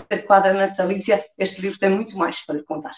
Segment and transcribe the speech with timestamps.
[0.00, 2.94] ser quadra natalícia, este livro tem muito mais para lhe contar.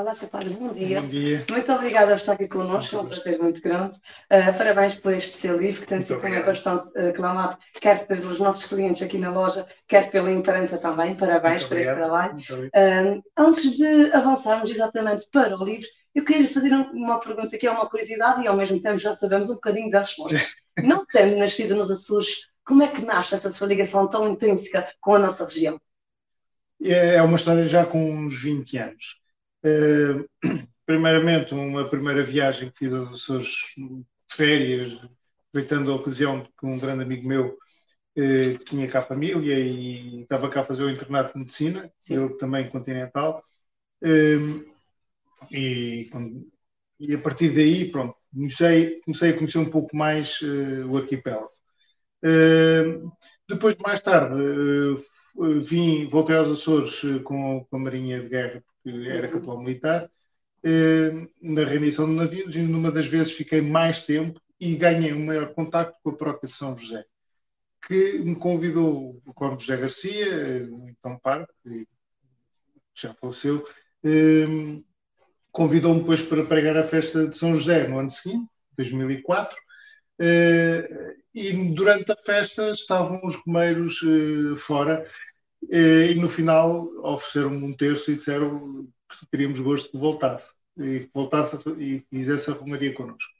[0.00, 0.28] Olá, Sr.
[0.28, 1.02] Padre, bom dia.
[1.02, 1.44] Bom dia.
[1.50, 3.96] Muito obrigada por estar aqui connosco, é um prazer muito grande.
[3.96, 8.38] Uh, parabéns por este seu livro, que tem sido também bastante uh, aclamado, quer pelos
[8.38, 11.14] nossos clientes aqui na loja, quer pela imprensa também.
[11.14, 12.38] Parabéns por esse trabalho.
[12.38, 17.66] Uh, antes de avançarmos exatamente para o livro, eu queria lhe fazer uma pergunta que
[17.66, 20.40] é uma curiosidade e ao mesmo tempo já sabemos um bocadinho da resposta.
[20.82, 25.14] Não tendo nascido nos Açores, como é que nasce essa sua ligação tão intrínseca com
[25.14, 25.78] a nossa região?
[26.82, 29.19] É, é uma história já com uns 20 anos.
[29.64, 30.26] Uh,
[30.86, 33.74] primeiramente, uma primeira viagem que fiz aos Açores
[34.30, 34.98] férias,
[35.48, 37.58] aproveitando a ocasião que um grande amigo meu
[38.16, 42.14] uh, tinha cá a família e estava cá a fazer o internato de medicina, Sim.
[42.14, 43.44] eu também continental.
[44.02, 44.64] Uh,
[45.50, 46.10] e,
[46.98, 50.40] e, a partir daí, pronto, comecei, comecei a conhecer um pouco mais
[50.88, 51.50] o arquipélago.
[53.48, 54.36] depois, mais tarde,
[55.62, 60.10] vim, voltei aos Açores com, com a Marinha de Guerra que era capitão militar,
[60.62, 65.24] eh, na rendição de navios, e numa das vezes fiquei mais tempo e ganhei um
[65.24, 67.04] maior contacto com a própria de São José,
[67.86, 71.86] que me convidou o Coronel José Garcia, então parque, que
[72.94, 73.64] já faleceu,
[74.04, 74.46] eh,
[75.50, 79.58] convidou-me depois para pregar a festa de São José no ano seguinte, 2004,
[80.18, 84.00] eh, e durante a festa estavam os romeiros
[84.58, 85.06] fora
[85.68, 91.10] e, no final ofereceram-me um terço e disseram que teríamos gosto que voltasse e que
[91.12, 93.30] voltasse e fizesse a romaria connosco.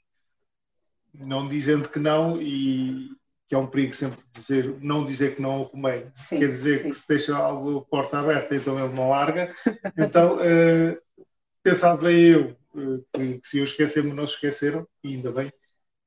[1.13, 3.09] Não dizendo que não, e
[3.51, 6.09] que é um perigo sempre dizer, não dizer que não ao romeiro.
[6.29, 6.89] Quer dizer sim.
[6.89, 9.53] que se deixa algo porta aberta, então ele não larga.
[9.97, 10.97] Então, uh,
[11.61, 15.49] pensava eu uh, que, que, se eu esquecer-me, não se esqueceram, e ainda bem,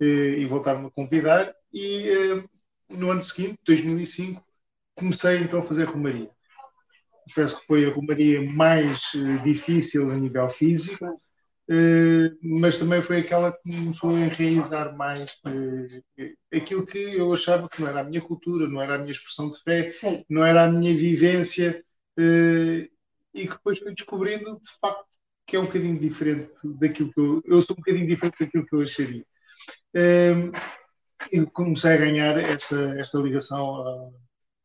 [0.00, 1.54] uh, e voltaram-me a convidar.
[1.70, 2.42] E
[2.90, 4.42] no ano seguinte, 2005,
[4.94, 6.30] comecei então a fazer romaria.
[7.24, 13.20] Confesso que foi a romaria mais uh, difícil a nível físico, uh, mas também foi
[13.20, 18.04] aquela que começou a enraizar mais uh, aquilo que eu achava que não era a
[18.04, 20.24] minha cultura, não era a minha expressão de fé, Sim.
[20.28, 21.82] não era a minha vivência,
[22.16, 25.06] e que depois fui descobrindo de facto
[25.46, 28.74] que é um bocadinho diferente daquilo que eu, eu sou um bocadinho diferente daquilo que
[28.74, 29.24] eu acharia.
[31.32, 34.12] e comecei a ganhar esta, esta ligação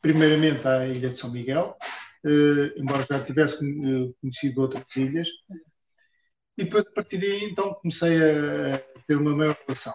[0.01, 1.77] primeiramente à Ilha de São Miguel,
[2.25, 5.27] uh, embora já tivesse eh, conhecido outras ilhas,
[6.57, 8.77] e depois a partir daí então comecei a
[9.07, 9.93] ter uma maior relação.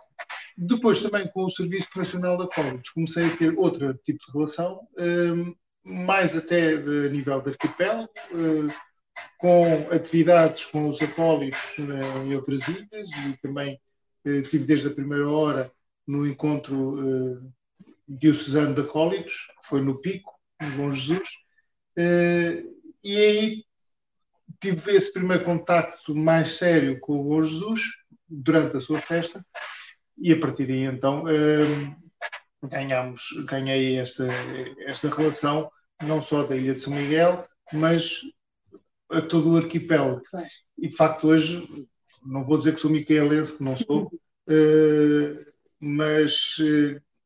[0.57, 4.81] Depois também com o Serviço Nacional de Acólitos comecei a ter outro tipo de relação,
[4.99, 8.09] uh, mais até a nível de arquipélago,
[9.37, 13.79] com atividades com os acólitos em outras ilhas e também
[14.49, 15.71] tive desde a primeira hora
[16.07, 17.43] no encontro
[18.07, 21.29] diocesano de Acólitos, que foi no Pico, no Bom Jesus,
[21.99, 23.65] uh, e aí
[24.61, 27.81] tive esse primeiro contacto mais sério com o Bom Jesus
[28.29, 29.45] durante a sua festa,
[30.17, 34.29] e a partir daí então uh, ganhamos, ganhei esta,
[34.87, 35.71] esta relação,
[36.03, 38.21] não só da Ilha de São Miguel, mas
[39.11, 40.23] a todo o arquipélago.
[40.79, 41.67] E de facto hoje,
[42.25, 46.57] não vou dizer que sou micaelense, que não sou, uh, mas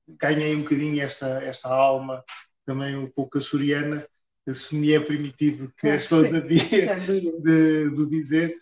[0.09, 2.25] ganhei um bocadinho esta, esta alma,
[2.65, 4.07] também um pouco açoriana,
[4.53, 6.97] se me é permitido que as pessoas a dia
[7.41, 8.55] de, de dizer.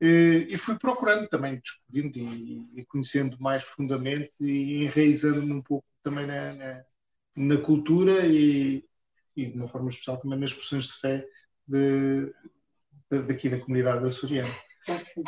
[0.00, 5.86] Eh, e fui procurando também, descobrindo e, e conhecendo mais profundamente e enraizando-me um pouco
[6.02, 6.84] também na, na,
[7.34, 8.84] na cultura e,
[9.34, 11.26] e, de uma forma especial também nas expressões de fé
[11.66, 12.32] de,
[13.10, 14.54] de, daqui da comunidade açoriana.
[14.84, 15.24] Claro que sim.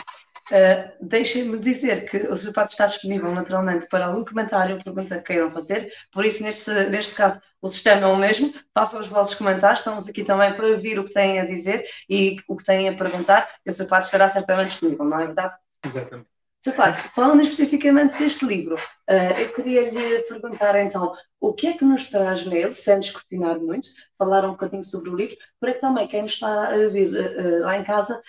[0.51, 5.25] Uh, Deixem-me dizer que o pato está disponível naturalmente para algum comentário ou pergunta que
[5.25, 8.53] queiram fazer, por isso, neste, neste caso, o sistema é o mesmo.
[8.75, 12.37] Façam os vossos comentários, estamos aqui também para ouvir o que têm a dizer e
[12.49, 15.55] o que têm a perguntar, e o pato estará certamente disponível, não é verdade?
[15.85, 16.38] Exatamente.
[16.61, 16.75] Sr.
[16.75, 21.85] Padre, falando especificamente deste livro, uh, eu queria lhe perguntar então o que é que
[21.85, 23.89] nos traz nele, sem descortinar muito,
[24.19, 27.79] falar um bocadinho sobre o livro, para que também quem está a ouvir uh, lá
[27.79, 28.21] em casa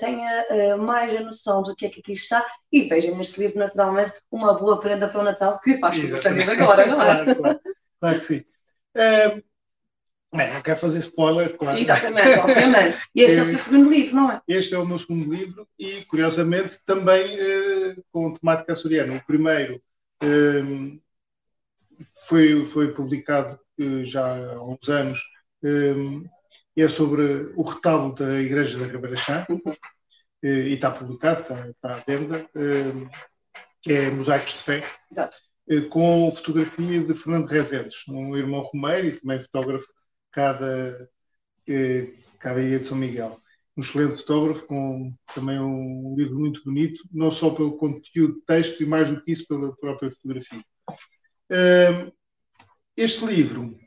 [0.00, 4.12] tenha mais a noção do que é que aqui está e veja neste livro, naturalmente,
[4.30, 7.24] uma boa prenda para o Natal que faz tudo agora, não é?
[7.24, 7.60] claro, claro,
[8.00, 8.44] claro que sim.
[10.34, 11.78] Bem, não quero fazer spoiler, claro.
[11.78, 12.98] Exatamente, obviamente.
[13.14, 14.42] E este é o seu segundo livro, não é?
[14.46, 19.16] Este é o meu segundo livro e, curiosamente, também uh, com temática açoriana.
[19.16, 19.80] O primeiro
[20.22, 21.00] uh,
[22.26, 25.18] foi, foi publicado uh, já há uns anos
[26.76, 29.60] é sobre o retábulo da Igreja da Ribeira Chá, uhum.
[30.40, 32.48] e está publicado, está, está à venda,
[33.82, 35.38] que é Mosaicos de Fé, Exato.
[35.90, 39.88] com fotografia de Fernando Rezendes, um irmão romeiro e também fotógrafo
[40.38, 41.10] cada,
[42.38, 43.40] cada ilha de São Miguel
[43.76, 48.82] um excelente fotógrafo, com também um livro muito bonito, não só pelo conteúdo de texto,
[48.82, 50.64] e mais do que isso, pela própria fotografia.
[52.96, 53.78] Este livro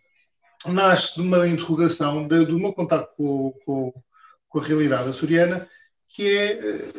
[0.66, 3.94] nasce de uma interrogação, do meu contato com, com,
[4.48, 5.68] com, a realidade açoriana,
[6.08, 6.94] que é eh,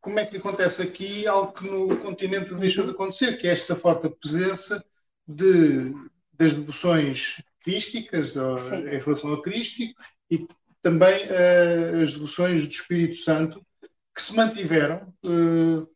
[0.00, 3.76] como é que acontece aqui algo que no continente deixou de acontecer, que é esta
[3.76, 4.82] forte presença
[5.28, 5.92] de,
[6.32, 10.46] das devoções crísticas em relação ao crístico e
[10.82, 13.64] também uh, as devoções do Espírito Santo,
[14.14, 15.88] que se mantiveram uh,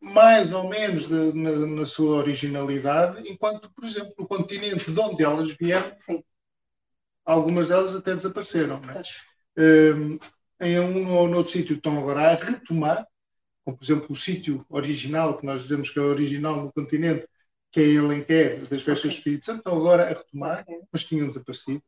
[0.00, 5.22] mais ou menos de, na, na, sua originalidade, enquanto, por exemplo, no continente de onde
[5.22, 6.24] elas vieram, Sim.
[7.24, 8.80] algumas delas até desapareceram.
[8.80, 9.02] Né?
[9.58, 10.18] Uh,
[10.60, 13.06] em um ou noutro sítio estão agora a retomar,
[13.64, 17.26] como por exemplo o sítio original, que nós dizemos que é original no continente,
[17.70, 19.10] que é em Alenquer, das festas okay.
[19.10, 20.80] do Espírito Santo, estão agora a retomar, okay.
[20.92, 21.82] mas tinham desaparecido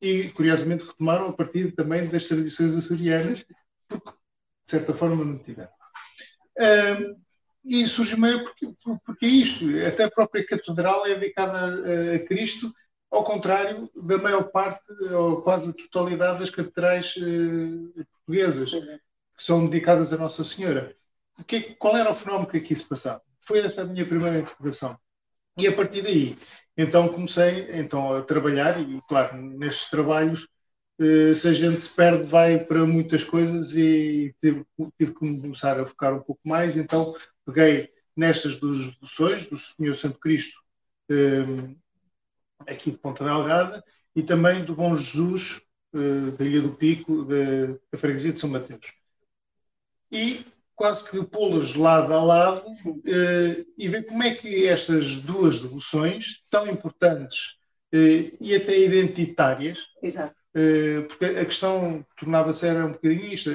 [0.00, 3.44] e, curiosamente, retomaram a partir também das tradições açorianas,
[3.88, 5.70] porque, de certa forma, não tiveram.
[6.58, 7.20] Uh,
[7.64, 8.66] e surge meio porque,
[9.04, 12.72] porque é isto, até a própria catedral é dedicada a, a, Cristo,
[13.10, 19.66] ao contrário da maior parte, ou quase a totalidade das catedrais uh, portuguesas, que são
[19.66, 20.96] dedicadas a Nossa Senhora.
[21.46, 23.22] Que, qual era o fenómeno que aqui se passava?
[23.40, 24.98] Foi essa a minha primeira interrogação.
[25.58, 26.38] E a partir daí,
[26.76, 30.48] então comecei então, a trabalhar, e claro, nestes trabalhos,
[31.00, 34.64] eh, se a gente se perde, vai para muitas coisas e tive,
[34.96, 36.76] tive que começar a focar um pouco mais.
[36.76, 37.14] Então
[37.44, 40.60] peguei nestas dos devoções do Senhor Santo Cristo,
[41.10, 41.44] eh,
[42.66, 43.82] aqui de Ponta Delgada,
[44.14, 45.60] e também do Bom Jesus,
[45.94, 48.92] eh, da Ilha do Pico, da Freguesia de São Mateus.
[50.12, 50.44] E
[50.78, 56.44] quase que pô-las lado a lado uh, e ver como é que estas duas devoções,
[56.48, 57.56] tão importantes
[57.92, 63.50] uh, e até identitárias, uh, porque a questão tornava-se era um bocadinho isto,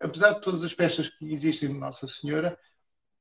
[0.00, 2.58] apesar de todas as peças que existem de Nossa Senhora,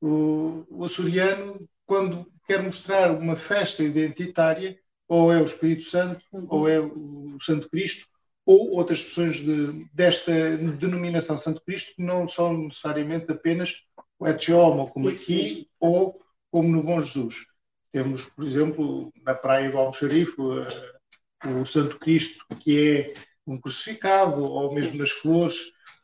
[0.02, 4.76] o, o açoriano, quando quer mostrar uma festa identitária,
[5.08, 6.48] ou é o Espírito Santo, uhum.
[6.50, 8.08] ou é o Santo Cristo,
[8.48, 13.76] ou outras expressões de, desta denominação Santo Cristo que não são necessariamente apenas
[14.18, 17.46] o Etiomo, como aqui, ou como no Bom Jesus.
[17.92, 23.14] Temos, por exemplo, na Praia do Almoxarife, o Santo Cristo, que é
[23.46, 25.58] um crucificado, ou mesmo nas flores,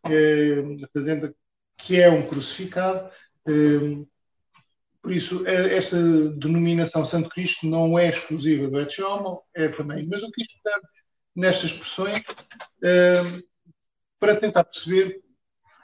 [0.04, 1.34] na fazenda,
[1.78, 3.10] que é um crucificado.
[5.02, 5.98] Por isso, esta
[6.32, 10.56] denominação Santo Cristo não é exclusiva do Etiomo, é também, mas o Cristo
[11.36, 13.44] nestas expressões uh,
[14.20, 15.22] para tentar perceber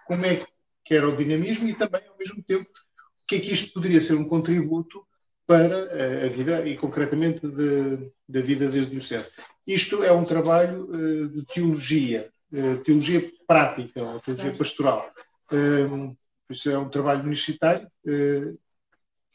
[0.05, 0.45] como é
[0.85, 4.01] que era o dinamismo e também, ao mesmo tempo, o que é que isto poderia
[4.01, 5.05] ser um contributo
[5.45, 7.41] para a vida e, concretamente,
[8.27, 9.31] da vida das dioceses.
[9.65, 15.11] Isto é um trabalho uh, de teologia, uh, teologia prática, ou teologia pastoral.
[15.51, 16.15] Uh,
[16.49, 17.87] isso é um trabalho universitário.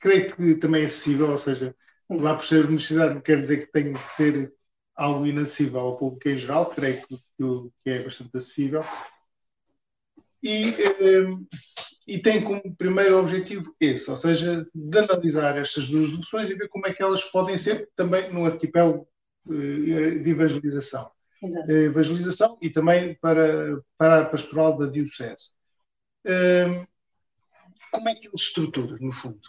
[0.00, 1.74] creio que também é acessível, ou seja,
[2.10, 4.52] lá por ser universidade não quer dizer que tenha que ser
[4.96, 7.16] algo inacessível ao público em geral, creio que,
[7.82, 8.84] que é bastante acessível.
[10.42, 11.26] E, eh,
[12.06, 16.68] e tem como primeiro objetivo esse, ou seja, de analisar estas duas deduções e ver
[16.68, 19.08] como é que elas podem ser também no arquipélago
[19.50, 21.10] eh, de evangelização.
[21.42, 21.70] Exato.
[21.70, 25.54] Eh, evangelização e também para, para a pastoral da Diocese.
[27.90, 29.40] Como é que ele se estrutura, no fundo?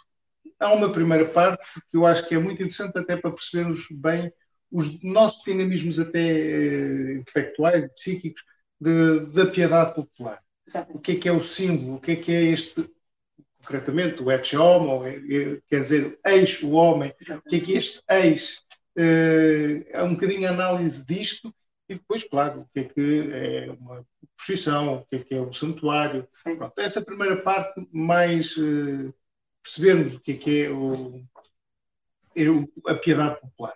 [0.58, 4.32] Há uma primeira parte que eu acho que é muito interessante até para percebermos bem
[4.70, 8.42] os nossos dinamismos até eh, intelectuais, psíquicos,
[8.80, 10.40] de, da piedade popular.
[10.90, 11.96] O que é que é o símbolo?
[11.96, 12.88] O que é que é este,
[13.60, 17.10] concretamente, o et homo, é, é, quer dizer, eis o homem.
[17.10, 17.74] O que é que
[18.08, 18.62] é este?
[18.96, 21.54] Eh, é um bocadinho a análise disto
[21.88, 24.04] e depois, claro, o que é que é uma
[24.36, 26.26] posição, o que é que é um santuário.
[26.42, 29.14] Pronto, essa primeira parte, mais uh,
[29.62, 30.66] percebermos o que é que é
[32.36, 33.74] é o, a piedade popular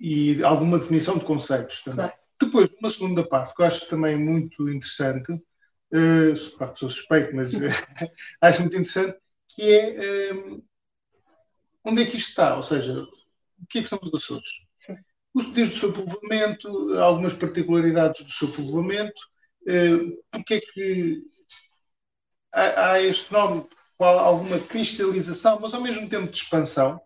[0.00, 2.06] e alguma definição de conceitos também.
[2.06, 2.24] Claro.
[2.40, 7.58] Depois, uma segunda parte que eu acho também muito interessante, uh, sou suspeito, mas uh,
[8.40, 9.16] acho muito interessante,
[9.48, 10.62] que é um,
[11.84, 14.48] onde é que isto está, ou seja, o que é que são os Açores?
[14.76, 14.96] Sim.
[15.52, 19.20] Desde o seu povoamento, algumas particularidades do seu povoamento,
[19.62, 21.22] uh, porque é que
[22.52, 23.66] há, há este nome,
[23.98, 27.00] alguma cristalização, mas ao mesmo tempo de expansão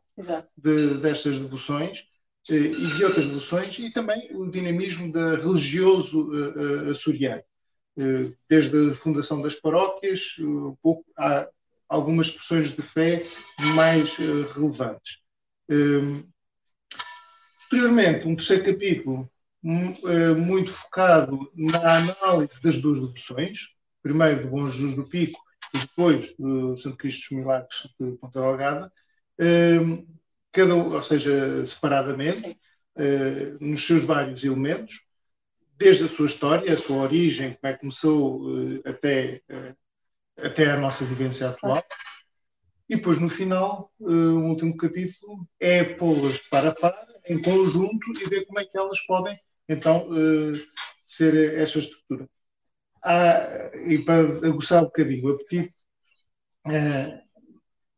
[0.56, 2.04] de, destas devoções,
[2.50, 6.30] e de outras devoções, e também o dinamismo da religioso
[6.90, 7.42] açoriano.
[8.48, 10.36] Desde a fundação das paróquias,
[10.82, 11.48] pouco, há
[11.88, 13.22] algumas expressões de fé
[13.74, 15.18] mais relevantes.
[17.56, 24.94] Posteriormente, um terceiro capítulo muito focado na análise das duas devoções, primeiro do Bom Jesus
[24.94, 25.40] do Pico
[25.74, 28.92] e depois do Santo Cristo dos Milagres de Ponta Delgada,
[30.52, 32.58] cada, ou seja, separadamente,
[32.96, 35.02] eh, nos seus vários elementos,
[35.76, 39.74] desde a sua história, a sua origem, como é que começou eh, até, eh,
[40.38, 41.82] até a nossa vivência atual.
[42.88, 48.28] E depois, no final, o último capítulo é pô-las para a par, em conjunto, e
[48.28, 49.38] ver como é que elas podem,
[49.68, 50.08] então,
[51.06, 52.26] ser esta estrutura.
[53.04, 55.74] Há, e para aguçar um bocadinho o apetite,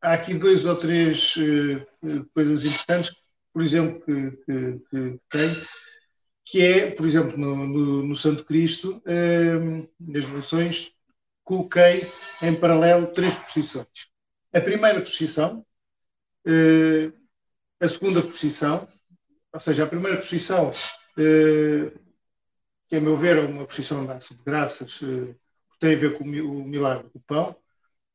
[0.01, 3.15] há aqui dois ou três uh, coisas importantes,
[3.53, 5.67] por exemplo, que, que, que tenho,
[6.45, 10.91] que é, por exemplo, no, no, no Santo Cristo, uh, nas devoções,
[11.43, 12.07] coloquei
[12.41, 14.09] em paralelo três posições.
[14.53, 15.65] A primeira posição,
[17.79, 18.87] a segunda posição,
[19.53, 20.71] ou seja, a primeira posição
[22.91, 25.33] que, a meu ver, é uma posição de graças, eh,
[25.79, 26.27] tem a ver com o
[26.65, 27.55] milagre do pão.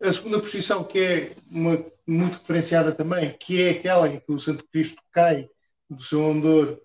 [0.00, 4.38] A segunda posição, que é uma, muito referenciada também, que é aquela em que o
[4.38, 5.48] Santo Cristo cai
[5.88, 6.80] do seu andor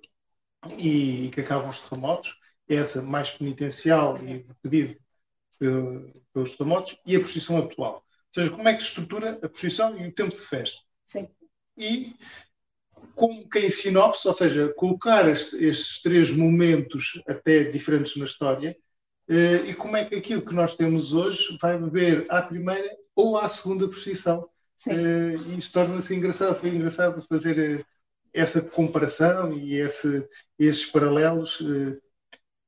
[0.77, 2.35] e, e que acabam os terremotos,
[2.67, 4.95] essa mais penitencial e de pedido
[5.59, 7.95] pelos terremotos, e a posição atual.
[7.95, 8.03] Ou
[8.33, 10.79] seja, como é que se estrutura a posição e o tempo de festa.
[11.03, 11.27] Sim.
[11.77, 12.15] E
[13.15, 18.75] como que em sinopse, ou seja, colocar este, estes três momentos até diferentes na história
[19.29, 23.47] e como é que aquilo que nós temos hoje vai beber à primeira ou à
[23.49, 24.47] segunda posição.
[24.87, 27.85] Eh, e isso torna-se engraçado, foi engraçado fazer eh,
[28.33, 31.59] essa comparação e esse, esses paralelos.
[31.61, 31.97] Eh,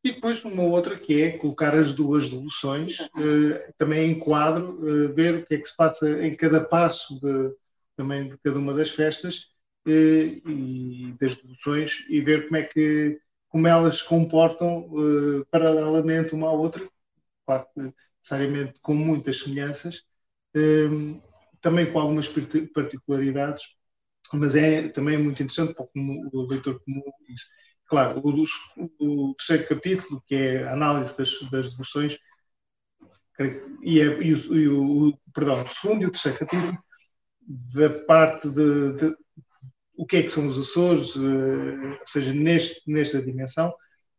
[0.03, 5.07] e depois uma outra que é colocar as duas devoções eh, também em quadro, eh,
[5.13, 7.55] ver o que é que se passa em cada passo de,
[7.95, 9.47] também de cada uma das festas
[9.85, 13.19] e, das deduções e ver como é que
[13.53, 16.89] como elas se comportam uh, paralelamente uma à outra,
[17.45, 17.67] claro
[18.19, 20.01] necessariamente com muitas semelhanças,
[20.55, 21.21] um,
[21.61, 22.27] também com algumas
[22.73, 23.63] particularidades,
[24.33, 27.03] mas é também é muito interessante para o leitor comum.
[27.85, 28.43] Claro, o,
[28.99, 32.17] o, terceiro capítulo, que é a análise das, das devoções,
[33.83, 36.77] e, é, e, o, e, o, perdão, o segundo e o terceiro capítulo,
[37.75, 39.22] da parte de, de
[40.03, 43.73] o que é que são os Açores, uh, ou seja, neste, nesta dimensão,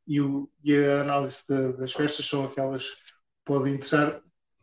[0.06, 3.12] e, o, e a análise de, das festas são aquelas que
[3.44, 4.20] podem interessar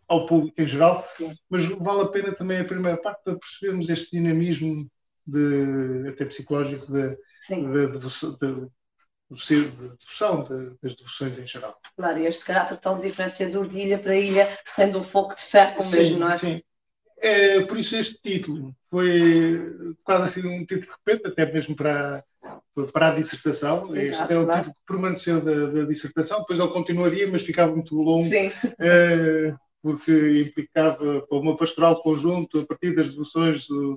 [0.07, 1.07] ao público em geral,
[1.47, 4.89] mas vale a pena também a primeira parte para percebermos este dinamismo
[5.25, 7.15] de, até psicológico de,
[7.91, 8.69] devoção, de,
[9.29, 11.79] devoção, das devoções em geral.
[11.95, 15.77] Claro, e este caráter tão diferenciador de ilha para ilha, sendo um foco de fé
[15.91, 16.37] mesmo, não é?
[16.37, 16.61] Sim,
[17.21, 22.23] é, por isso este título foi quase assim um título de repente, até mesmo para,
[22.91, 23.95] para a dissertação.
[23.95, 24.59] Exato, este é o claro.
[24.61, 28.25] título que permaneceu da, da, dissertação, depois ele continuaria, mas ficava muito longo.
[28.25, 28.51] Sim.
[28.79, 33.95] É, porque implicava uma pastoral de conjunto a partir das devoções do,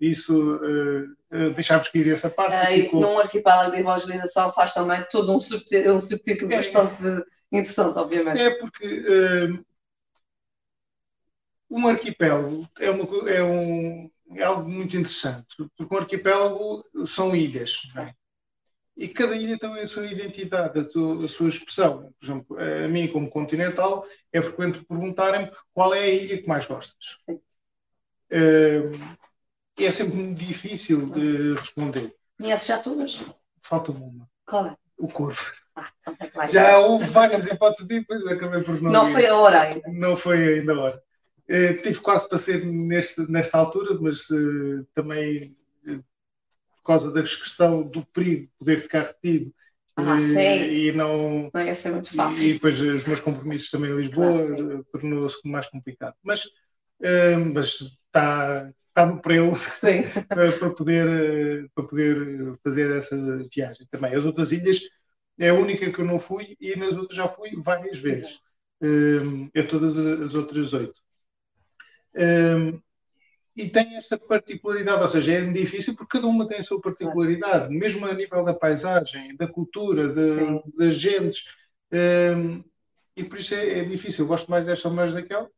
[0.00, 3.02] isso uh, uh, deixámos que ir essa parte é, ficou...
[3.02, 7.02] num arquipélago de evangelização faz também todo um subtítulo, um subtítulo é, bastante
[7.52, 9.64] interessante obviamente é porque uh,
[11.70, 15.46] um arquipélago é, uma, é, um, é algo muito interessante,
[15.76, 18.12] porque um arquipélago são ilhas, é?
[18.96, 22.12] e cada ilha tem a sua identidade, a, tua, a, sua expressão.
[22.18, 26.66] Por exemplo, a mim, como continental, é frequente perguntarem-me qual é a ilha que mais
[26.66, 27.16] gostas.
[27.28, 28.90] Uh,
[29.78, 32.14] é sempre difícil de responder.
[32.36, 33.20] Conheces já todas?
[33.62, 34.28] Falta uma.
[34.44, 34.76] Qual é?
[34.98, 35.40] O Corvo.
[35.74, 35.88] Ah,
[36.20, 38.90] então já houve várias hipóteses de depois acabei por não.
[38.90, 39.88] Não foi a hora ainda.
[39.88, 41.02] Não foi ainda a hora.
[41.50, 45.98] Uh, tive quase para ser neste, nesta altura, mas uh, também uh,
[46.76, 49.52] por causa da questão do perigo de poder ficar retido.
[49.96, 52.42] Ah, e não, não ia ser muito fácil.
[52.44, 56.14] E, e depois os meus compromissos também em Lisboa claro, tornou-se mais complicado.
[56.22, 56.44] Mas,
[57.52, 59.52] mas está, está no prelo
[60.28, 63.16] para, para, poder, para poder fazer essa
[63.54, 64.14] viagem também.
[64.14, 64.80] As outras ilhas
[65.38, 68.40] é a única que eu não fui e nas outras já fui várias vezes.
[68.80, 70.99] Um, eu todas as outras oito.
[72.14, 72.80] Um,
[73.56, 77.74] e tem essa particularidade, ou seja, é difícil porque cada uma tem a sua particularidade,
[77.74, 81.44] mesmo a nível da paisagem, da cultura, de, das gentes.
[81.92, 82.62] Um,
[83.16, 84.24] e por isso é, é, difícil.
[84.24, 85.50] Eu gosto mais desta ou mais daquela.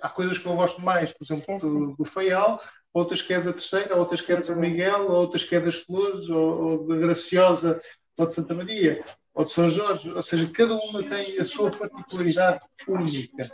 [0.00, 1.60] Há coisas que eu gosto mais, por exemplo, sim, sim.
[1.60, 2.60] Do, do Faial,
[2.92, 5.76] outras que é da Terceira, outras que é de São Miguel, outras que é das
[5.76, 7.80] Flores, ou, ou da Graciosa,
[8.16, 10.10] ou de Santa Maria, ou de São Jorge.
[10.10, 13.44] Ou seja, cada uma tem a sua particularidade única.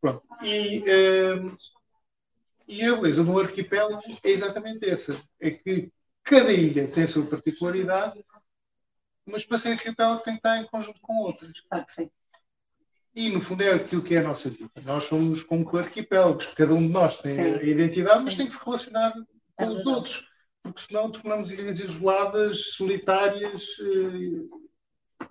[0.00, 0.22] Pronto.
[0.42, 1.58] E, uh,
[2.66, 5.20] e a beleza do arquipélago é exatamente essa.
[5.40, 8.24] É que cada ilha tem a sua particularidade,
[9.24, 11.52] mas para ser arquipélago tem que estar em conjunto com outras.
[11.52, 12.10] Que sim.
[13.14, 14.70] E, no fundo, é aquilo que é a nossa vida.
[14.84, 16.46] Nós somos como arquipélagos.
[16.54, 17.54] Cada um de nós tem Sim.
[17.54, 18.38] a identidade, mas Sim.
[18.38, 19.12] tem que se relacionar
[19.56, 20.24] com é os outros.
[20.62, 23.66] Porque senão tornamos ilhas isoladas, solitárias.
[23.80, 25.26] Eh,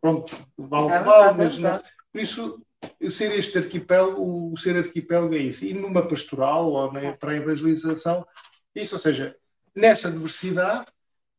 [0.00, 1.82] pronto, vale é mal, mas não.
[2.12, 2.65] Por isso,
[3.10, 5.64] ser este arquipélago, o ser arquipélago é isso.
[5.64, 8.26] E numa pastoral ou na, para a evangelização,
[8.74, 8.94] é isso.
[8.94, 9.36] Ou seja,
[9.74, 10.86] nessa diversidade,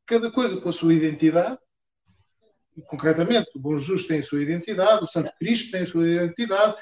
[0.05, 1.59] cada coisa com a sua identidade,
[2.87, 6.75] concretamente, o Bom Jesus tem a sua identidade, o Santo Cristo tem a sua identidade,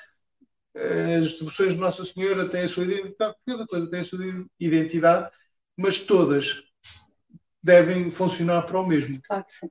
[0.76, 4.20] as distribuições de Nossa Senhora têm a sua identidade, cada coisa tem a sua
[4.60, 5.32] identidade,
[5.78, 6.64] mas todas
[7.64, 9.20] devem funcionar para o mesmo.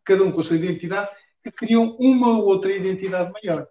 [0.02, 1.10] Cada um com a sua identidade,
[1.42, 3.68] que criam uma ou outra identidade maior.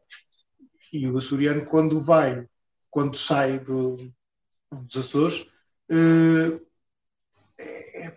[0.94, 2.48] E o açoriano, quando vai,
[2.92, 3.98] quando sai do,
[4.72, 5.48] dos Açores,
[5.90, 6.60] eh,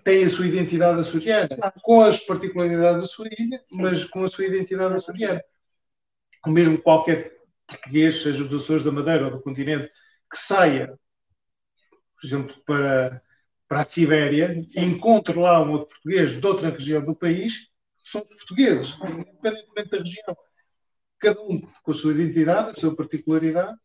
[0.05, 1.49] tem a sua identidade açoriana,
[1.83, 3.81] com as particularidades da sua ilha, Sim.
[3.81, 5.43] mas com a sua identidade açoriana.
[6.45, 7.33] O mesmo qualquer
[7.67, 9.91] português, seja dos Açores da Madeira ou do continente,
[10.31, 10.89] que saia,
[12.15, 13.23] por exemplo, para,
[13.67, 14.81] para a Sibéria Sim.
[14.81, 17.71] e encontre lá um outro português de outra região do país,
[18.03, 20.37] são portugueses, independentemente da região.
[21.19, 23.79] Cada um com a sua identidade, a sua particularidade,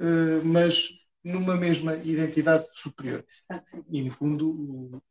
[0.00, 0.88] eh, mas
[1.22, 3.24] numa mesma identidade superior.
[3.90, 5.02] E, no fundo,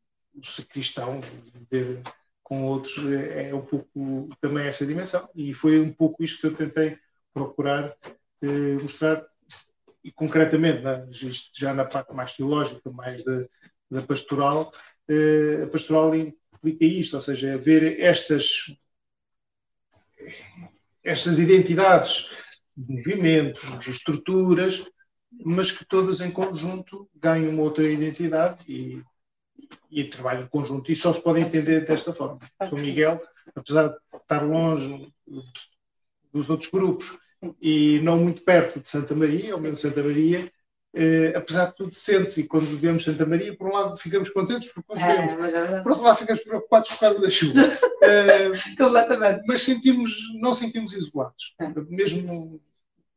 [0.44, 1.22] ser cristão,
[1.70, 2.02] ver
[2.44, 5.30] com outros, é, é um pouco também esta dimensão.
[5.36, 6.98] E foi um pouco isto que eu tentei
[7.34, 7.96] procurar
[8.42, 9.26] eh, mostrar,
[10.04, 11.08] e concretamente, né,
[11.54, 13.46] já na parte mais teológica, mais da,
[13.90, 14.72] da pastoral,
[15.08, 18.76] eh, a pastoral implica isto, ou seja, ver estas,
[21.10, 22.30] estas identidades
[22.76, 24.86] de movimentos, de estruturas,
[25.44, 29.02] mas que todas em conjunto ganham uma outra identidade e
[29.90, 30.92] e trabalho em conjunto.
[30.92, 32.40] E só se pode entender desta forma.
[32.70, 33.22] São Miguel,
[33.56, 35.12] apesar de estar longe
[36.32, 37.18] dos outros grupos
[37.62, 40.52] e não muito perto de Santa Maria, ou mesmo Santa Maria,
[40.98, 42.42] eh, apesar de tudo, sente-se.
[42.42, 45.82] E quando vemos Santa Maria, por um lado ficamos contentes porque os é, vemos, é
[45.82, 47.60] por outro lado ficamos preocupados por causa da chuva.
[48.02, 49.44] eh, Completamente.
[49.46, 51.68] Mas sentimos, não sentimos isolados, é.
[51.90, 52.60] mesmo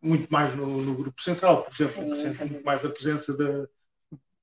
[0.02, 3.36] muito mais no, no, grupo central, por exemplo, sim, que sente muito mais a presença
[3.36, 3.66] da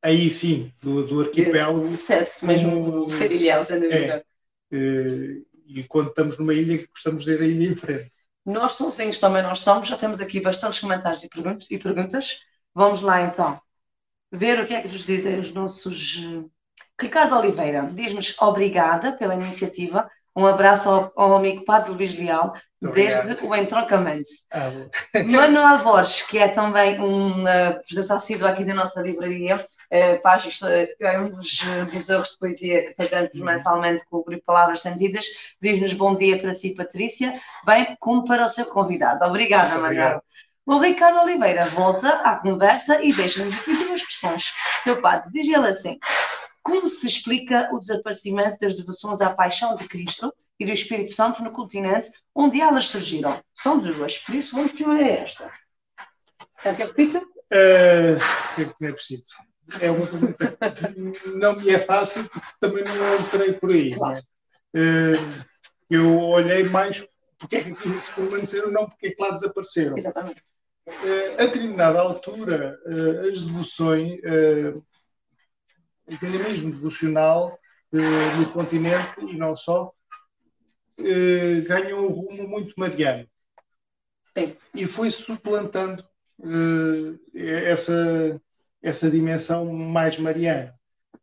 [0.01, 1.95] aí sim, do, do arquipélago.
[1.97, 4.25] Sente-se mesmo o ser ilhéu, sem dúvida.
[4.71, 8.11] É, e quando estamos numa ilha, gostamos de ir a ilha em frente.
[8.45, 12.39] Nós sozinhos também não estamos, já temos aqui bastantes comentários e, perguntas, e perguntas.
[12.77, 13.59] Vamos lá então
[14.31, 16.23] ver o que é que nos dizem os nossos.
[16.23, 16.45] Eh,
[17.01, 20.07] Ricardo Oliveira diz-nos obrigada pela iniciativa.
[20.35, 24.29] Um abraço ao, ao amigo Padre Luís Leal, desde o entroncamento.
[24.51, 24.69] Ah,
[25.25, 30.95] Manuel Borges, que é também uma presença assídua aqui na nossa livraria, eh, faz eh,
[30.99, 31.59] é um dos,
[32.07, 33.43] erros de poesia que fazemos uhum.
[33.43, 35.25] mensalmente com o grupo Palavras Sentidas.
[35.59, 39.25] Diz-nos bom dia para si, Patrícia, bem como para o seu convidado.
[39.25, 40.21] Obrigada, Muito Manuel.
[40.67, 44.51] O Ricardo Oliveira volta à conversa e deixa-nos aqui duas questões.
[44.83, 45.97] Seu padre, diz ele assim:
[46.61, 51.41] como se explica o desaparecimento das devoções à paixão de Cristo e do Espírito Santo
[51.41, 53.41] no continente onde elas surgiram?
[53.55, 55.51] São duas, por isso vamos primeiro a esta.
[56.61, 57.19] Quer que eu repita?
[57.19, 58.19] Uh,
[58.77, 59.27] não é preciso
[59.81, 63.93] é uma pergunta que não me é fácil, porque também não entrei por aí.
[63.93, 64.21] Claro.
[64.73, 65.13] Né?
[65.89, 67.05] Eu olhei mais
[67.37, 69.97] porque é que aqui se permaneceram, não porque é que lá desapareceram.
[69.97, 70.43] Exatamente.
[70.87, 74.19] Eh, a determinada altura, eh, as devoções,
[76.05, 77.59] o dinamismo devocional
[77.91, 79.91] no continente e não só,
[81.67, 83.27] ganham um rumo muito mariano.
[84.37, 84.55] Sim.
[84.73, 86.05] E foi suplantando
[87.33, 88.39] essa
[88.81, 90.73] essa dimensão mais mariana.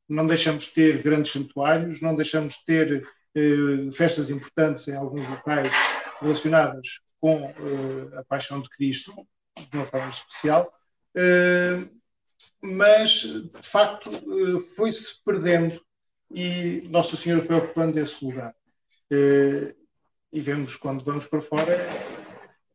[0.09, 5.27] Não deixamos de ter grandes santuários, não deixamos de ter eh, festas importantes em alguns
[5.29, 5.73] locais
[6.21, 9.13] relacionadas com eh, a paixão de Cristo,
[9.57, 10.73] de uma forma especial,
[11.15, 11.87] eh,
[12.61, 15.81] mas de facto eh, foi-se perdendo
[16.31, 18.55] e Nossa Senhora foi ocupando esse lugar.
[19.11, 19.75] Eh,
[20.33, 21.79] e vemos quando vamos para fora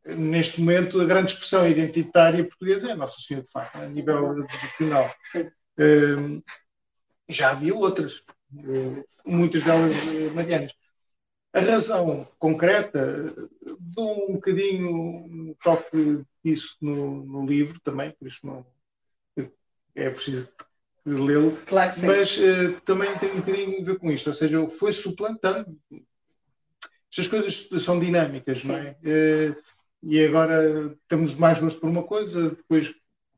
[0.04, 5.14] neste momento, a grande expressão identitária portuguesa é Nossa Senhora de Fátima, a nível nacional.
[5.36, 6.42] Uh,
[7.28, 8.22] já havia outras,
[9.24, 9.94] muitas delas
[10.34, 10.72] marianas.
[11.52, 13.34] A razão concreta,
[13.78, 18.66] dou um bocadinho um toque disso no, no, livro também, por isso não,
[19.94, 20.52] é preciso
[21.04, 24.92] lê-lo, claro mas uh, também tem um bocadinho a ver com isto, ou seja, foi
[24.92, 25.76] suplantando.
[27.10, 28.68] Estas coisas são dinâmicas, sim.
[28.68, 28.96] não é?
[29.02, 29.56] Uh,
[30.02, 32.94] e agora temos mais gosto por uma coisa, depois,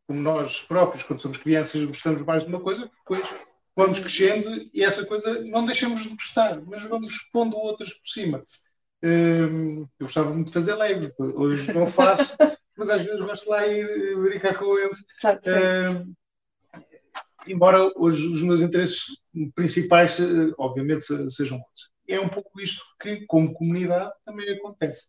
[0.06, 3.28] como nós próprios, quando somos crianças, gostamos mais de uma coisa, depois
[3.74, 8.44] vamos crescendo e essa coisa não deixamos de gostar, mas vamos pondo outras por cima.
[9.02, 12.36] Uh, eu gostava muito de fazer Lego, hoje não faço,
[12.76, 14.98] mas às vezes gosto lá e brincar com eles.
[15.20, 16.14] Claro uh,
[17.46, 19.02] embora hoje os meus interesses
[19.54, 21.90] principais, eh, obviamente, sejam outros.
[22.08, 25.06] É um pouco isto que, como comunidade, também acontece.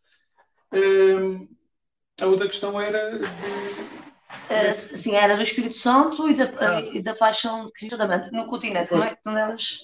[2.19, 3.19] A outra questão era.
[4.49, 6.81] Uh, sim, era do Espírito Santo e da, ah.
[6.81, 7.97] e da paixão de Cristo
[8.31, 9.79] no continente, como é que elas.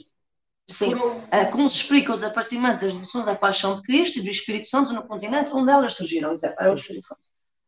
[0.68, 0.94] Sim.
[0.94, 4.68] Uh, como se explica os aparecimentos das devoções da paixão de Cristo e do Espírito
[4.68, 6.32] Santo no continente, onde elas surgiram?
[6.44, 7.22] Era o Espírito Santo.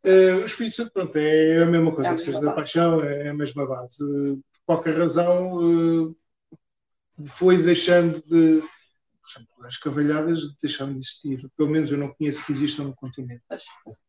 [0.04, 3.04] Uh, o Espírito Santo, pronto, é a mesma coisa, é a mesma seja, da paixão
[3.04, 4.04] é a mesma base
[4.72, 6.14] qualquer razão,
[7.22, 8.62] eh, foi deixando de.
[8.62, 11.50] Por exemplo, as cavalhadas deixaram de existir.
[11.56, 13.44] Pelo menos eu não conheço que existam no continente.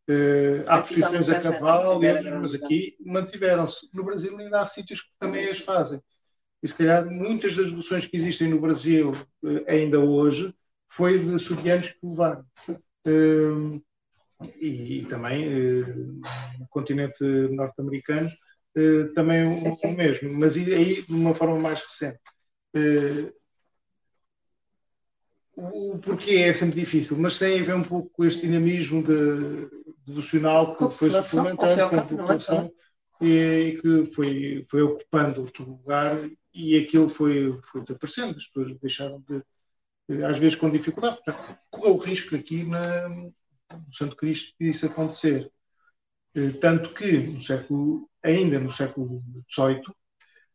[0.08, 2.00] Uh, há posições a cavalo,
[2.40, 3.88] mas aqui mantiveram-se.
[3.92, 6.00] No Brasil ainda há sítios que também as fazem.
[6.62, 10.52] E se calhar muitas das devoções que existem no Brasil uh, ainda hoje
[10.88, 12.44] foi de surianos que levaram.
[13.06, 13.80] Uh,
[14.60, 15.48] e, e, também
[16.58, 18.30] no continente norte-americano
[18.76, 19.92] uh, também o, sim, sim.
[19.92, 22.18] o, mesmo, mas aí de uma forma mais recente.
[22.74, 23.32] Uh,
[25.54, 29.68] o porquê é sempre difícil, mas tem a ver um pouco com este dinamismo de,
[30.06, 32.72] devocional que foi suplementando com a população
[33.20, 36.18] e, e, que foi, foi ocupando outro lugar
[36.54, 41.20] e aquilo foi, foi desaparecendo, as pessoas deixaram de, às vezes com dificuldade,
[41.70, 43.08] correu o risco aqui na,
[43.78, 45.50] no Santo Cristo de isso acontecer.
[46.34, 49.82] Eh, tanto que no século ainda no século XVIII,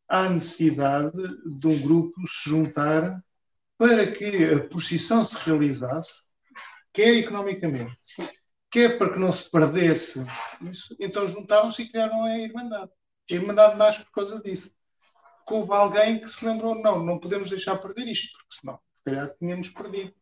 [0.08, 3.21] há necessidade de um grupo se juntar
[3.77, 6.23] para que a procissão se realizasse,
[6.93, 8.15] quer economicamente,
[8.71, 10.25] quer para que não se perdesse
[10.62, 12.91] isso, então juntaram-se e criaram a Irmandade.
[13.30, 14.71] A Irmandade nasce por causa disso.
[15.49, 19.34] Houve alguém que se lembrou, não, não podemos deixar perder isto, porque senão, se calhar,
[19.38, 20.13] tínhamos perdido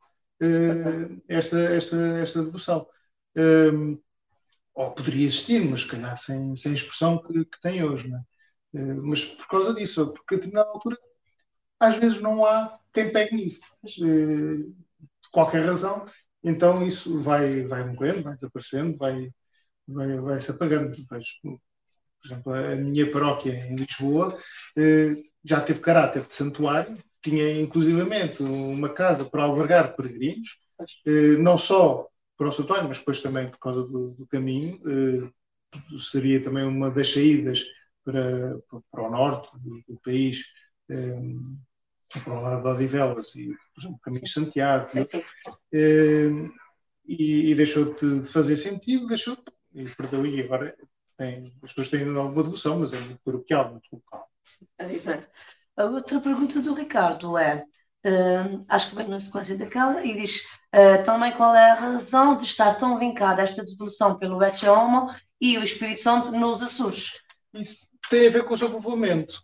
[0.42, 2.88] uh, esta, esta, esta devoção.
[3.38, 4.02] Uh,
[4.74, 8.10] ou poderia existir, mas se calhar sem, sem a expressão que, que tem hoje.
[8.10, 8.22] Né?
[9.04, 10.98] Mas por causa disso, porque a determinada altura,
[11.80, 14.70] às vezes não há quem pegue nisso, eh,
[15.22, 16.06] por qualquer razão,
[16.44, 19.30] então isso vai, vai morrendo, vai desaparecendo, vai,
[19.88, 20.96] vai, vai se apagando.
[21.08, 21.20] Por
[22.26, 24.38] exemplo, a minha paróquia em Lisboa
[24.78, 30.60] eh, já teve caráter de santuário, tinha inclusivamente uma casa para albergar peregrinos,
[31.40, 32.08] não só
[32.38, 35.32] para o santuário, mas depois também por causa do, do caminho, eh,
[36.12, 37.64] seria também uma das saídas
[38.04, 38.60] para,
[38.92, 40.44] para o norte do, do país,
[40.90, 41.20] eh,
[42.24, 44.90] para o lado de Odivelas e, por exemplo, o caminho de Santiago.
[44.90, 45.24] Sim, sim.
[45.74, 46.30] Eh,
[47.08, 49.36] e, e, deixou de, de, fazer sentido, deixou,
[49.74, 50.76] e perdeu, e agora
[51.18, 54.30] tem, as pessoas têm alguma devoção, mas é muito paroquial, muito local.
[54.78, 55.28] É diferente.
[55.78, 57.66] A outra pergunta do Ricardo é:
[58.06, 62.38] Uh, acho que vem na sequência daquela, e diz uh, também qual é a razão
[62.38, 65.12] de estar tão vincada esta devolução pelo Ecce Homo
[65.42, 67.20] e o Espírito Santo nos Açores.
[67.52, 69.42] Isso tem a ver com o seu povoamento,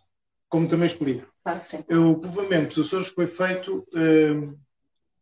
[0.48, 1.26] como também explico.
[1.42, 1.84] Claro que sim.
[1.88, 4.56] O povoamento dos Açores foi feito uh,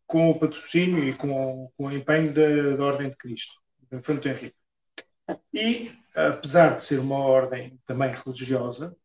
[0.05, 3.53] com o patrocínio e com, com o empenho da, da Ordem de Cristo,
[3.89, 4.55] de Infanto Henrique.
[5.51, 8.95] E, apesar de ser uma ordem também religiosa,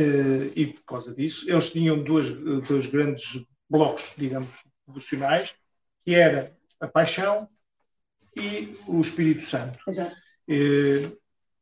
[0.00, 2.28] e por causa disso, eles tinham duas,
[2.66, 4.54] duas grandes blocos, digamos,
[4.86, 5.54] devocionais,
[6.04, 7.48] que era a paixão
[8.36, 9.78] e o Espírito Santo.
[9.86, 10.16] Exato.
[10.48, 11.10] Eh,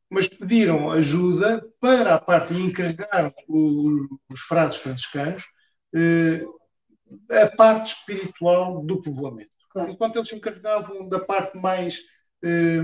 [0.09, 5.45] mas pediram ajuda para a parte e encarregaram os, os frades franciscanos
[5.95, 6.45] eh,
[7.31, 9.51] a parte espiritual do povoamento.
[9.71, 9.93] Claro.
[9.93, 12.01] Enquanto eles se encarregavam da parte mais
[12.43, 12.81] eh,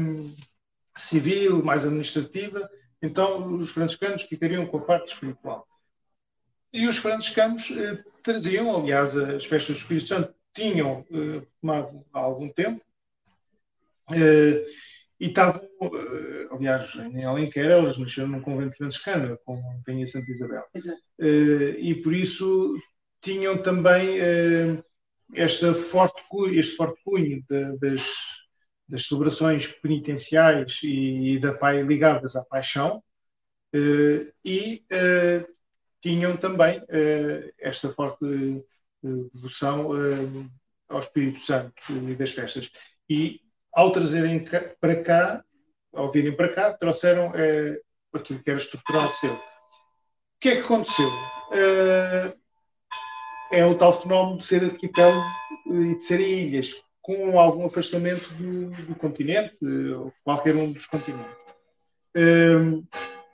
[0.96, 2.68] civil, mais administrativa,
[3.02, 5.66] então os franciscanos ficariam com a parte espiritual.
[6.72, 12.18] E os franciscanos eh, traziam, aliás, as festas do Espírito Santo tinham eh, tomado há
[12.18, 12.82] algum tempo,
[14.12, 14.64] eh,
[15.18, 20.30] e estavam, eh, aliás, em Alenquer, elas nasceram num convento franciscano, com a Rainha Santa
[20.30, 20.64] Isabel.
[20.74, 21.00] Exato.
[21.18, 22.78] Eh, e por isso
[23.22, 24.82] tinham também eh,
[25.34, 28.02] esta forte, este forte cunho de, das,
[28.88, 33.02] das celebrações penitenciais e, da pai ligadas à paixão,
[34.44, 34.84] e
[36.00, 38.24] tinham também uh, esta forte
[39.02, 39.90] devoção
[40.88, 42.70] ao Espírito Santo e das festas.
[43.08, 43.40] E
[43.72, 44.44] ao trazerem
[44.80, 45.44] para cá,
[45.92, 47.32] ao virem para cá, trouxeram
[48.12, 49.34] aquilo que era estrutural seu.
[49.34, 49.40] O
[50.40, 51.10] que é que aconteceu?
[53.50, 55.22] É o tal fenómeno de ser arquipélago
[55.66, 56.72] e de serem ilhas,
[57.06, 59.56] com algum afastamento do, do continente,
[59.96, 61.36] ou qualquer um dos continentes.
[62.16, 62.84] Uh,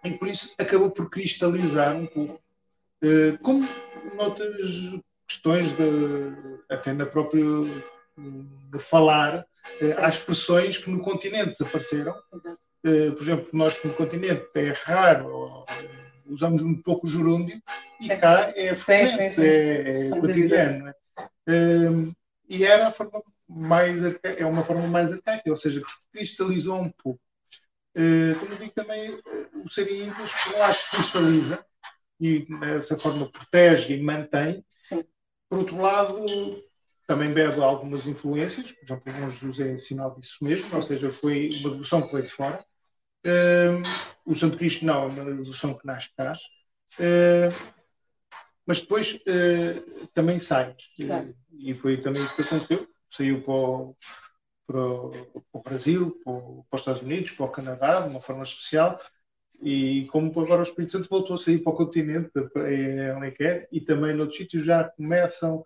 [0.04, 2.34] e por isso acabou por cristalizar um pouco,
[3.02, 3.66] uh, como
[4.14, 5.86] noutras questões, de,
[6.68, 7.42] até na própria
[8.14, 12.14] de falar, uh, há expressões que no continente desapareceram.
[12.84, 15.64] Uh, por exemplo, nós no continente é raro,
[16.26, 17.58] usamos um pouco o gerúndio,
[18.02, 20.88] e cá é frequente, é, é cotidiano.
[20.88, 20.92] É?
[21.48, 22.14] Uh,
[22.46, 23.22] e era a forma
[23.54, 27.20] mais é uma forma mais arcaica, ou seja, cristalizou um pouco.
[27.94, 29.20] Uh, como digo também,
[29.54, 31.66] o Sarinhos, por um lado, cristaliza
[32.18, 34.64] e dessa forma protege e mantém.
[34.80, 35.04] Sim.
[35.48, 36.24] Por outro lado,
[37.06, 40.76] também bebe algumas influências, por exemplo, o João José é sinal disso mesmo, Sim.
[40.76, 42.64] ou seja, foi uma devoção que veio de fora.
[43.24, 43.82] Uh,
[44.24, 46.32] o Santo Cristo não, é uma devoção que nasce cá.
[46.98, 47.82] Uh,
[48.64, 49.20] mas depois
[50.14, 50.76] também sai.
[50.96, 51.34] Claro.
[51.52, 52.88] E foi também isso que aconteceu.
[53.12, 53.96] Saiu para o,
[54.66, 58.42] para o, Brasil, para, o, para, os Estados Unidos, para o Canadá, de uma forma
[58.42, 59.00] especial.
[59.62, 62.30] E como agora o Espírito Santo voltou a sair para o continente,
[63.16, 65.64] onde quer, e também noutros sítios já começam,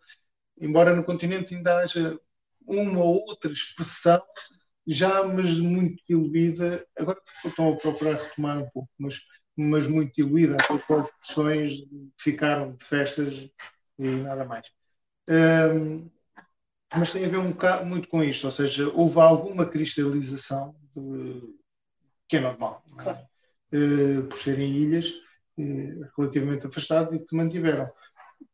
[0.61, 2.19] embora no continente ainda haja
[2.67, 4.23] uma ou outra expressão,
[4.87, 9.21] já mas muito diluída, agora estão a procurar retomar um pouco, mas,
[9.57, 11.79] mas muito diluída, as expressões
[12.19, 13.51] ficaram de festas
[13.99, 14.67] e nada mais.
[15.29, 16.11] Um,
[16.95, 21.43] mas tem a ver um bocado, muito com isto, ou seja, houve alguma cristalização de,
[22.29, 23.03] que é normal, é?
[23.03, 23.19] claro.
[23.73, 25.09] uh, por serem ilhas
[25.59, 27.91] uh, relativamente afastadas e que mantiveram.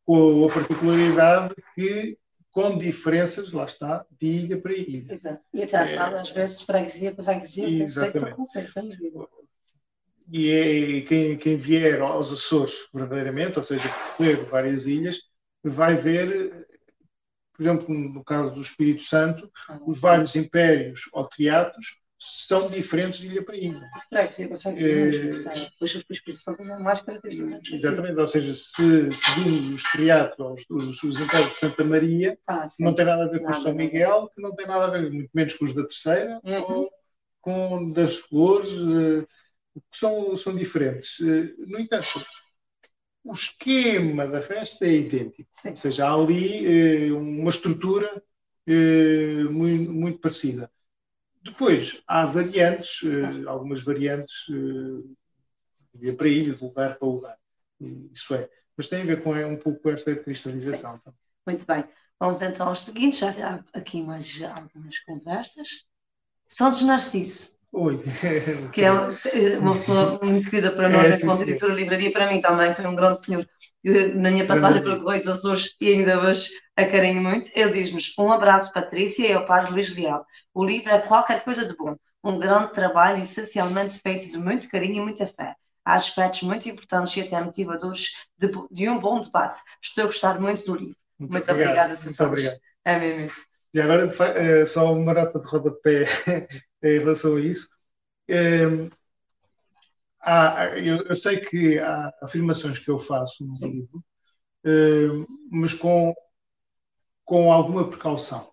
[0.04, 2.18] Com a particularidade que,
[2.50, 5.12] com diferenças, lá está, de ilha para ilha.
[5.12, 5.40] Exato.
[5.54, 8.72] E até é, às vezes de freguesia para freguesia, conceito para conceito.
[10.32, 15.18] E é, quem, quem vier aos Açores verdadeiramente, ou seja, percorrer várias ilhas,
[15.62, 16.66] vai ver
[17.62, 19.50] por exemplo, no caso do Espírito Santo,
[19.86, 23.88] os vários impérios ou triatos são diferentes de ilha para ilha.
[24.12, 24.22] É,
[25.58, 27.76] é, Pois o Espírito Santo é mais característico.
[27.76, 32.94] Exatamente, ou seja, se seguimos os triatos, os, os impérios de Santa Maria, ah, não
[32.94, 35.30] tem nada a ver com o São Miguel, que não tem nada a ver, muito
[35.34, 36.62] menos com os da Terceira, uhum.
[36.62, 36.90] ou
[37.40, 39.26] com das cores, eh,
[39.90, 41.18] que são, são diferentes.
[41.20, 42.24] Eh, no entanto,
[43.24, 45.48] o esquema da festa é idêntico.
[45.52, 45.70] Sim.
[45.70, 48.22] Ou seja, há ali eh, uma estrutura
[48.66, 50.70] eh, muito, muito, parecida.
[51.42, 54.34] Depois, há variantes, eh, algumas variantes
[56.02, 57.38] eh, para ilha, de lugar para lugar.
[58.12, 58.48] Isso é.
[58.76, 61.00] Mas tem a ver com é, um pouco esta cristalização.
[61.04, 61.12] Sim.
[61.46, 61.84] Muito bem.
[62.18, 63.18] Vamos então aos seguintes.
[63.18, 65.86] Já há aqui mais algumas conversas.
[66.46, 67.61] Santos Narciso.
[67.72, 68.02] Oi.
[68.70, 72.74] que é uma pessoa muito querida para nós, é, enquanto editora livraria, para mim também
[72.74, 73.46] foi um grande senhor.
[74.14, 78.12] na minha passagem pelo Correio dos Açores e ainda hoje a carinho muito, ele diz-nos
[78.18, 80.26] um abraço Patrícia e ao Padre Luís Leal.
[80.52, 84.96] O livro é qualquer coisa de bom, um grande trabalho essencialmente feito de muito carinho
[84.96, 85.54] e muita fé.
[85.82, 89.58] Há aspectos muito importantes e até motivadores de, de um bom debate.
[89.82, 90.96] Estou a gostar muito do livro.
[91.18, 92.58] Muito, muito obrigada, Muito obrigado.
[92.84, 93.46] É mesmo isso.
[93.74, 96.06] E agora, eh, só uma nota de rodapé
[96.82, 97.68] em relação a isso.
[98.28, 98.88] Ehm,
[100.20, 104.04] há, eu, eu, sei que há afirmações que eu faço no livro,
[104.64, 106.14] ehm, mas com,
[107.24, 108.52] com alguma precaução.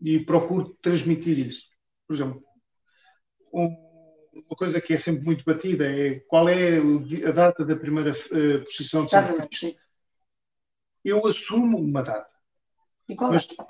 [0.00, 1.64] E procuro transmitir isso.
[2.06, 2.42] Por exemplo,
[3.52, 3.68] um,
[4.32, 6.78] uma coisa que é sempre muito batida é qual é
[7.26, 9.76] a data da primeira uh, posição de São Cristo.
[11.04, 12.30] Eu assumo uma data.
[13.08, 13.64] E qual mas, é?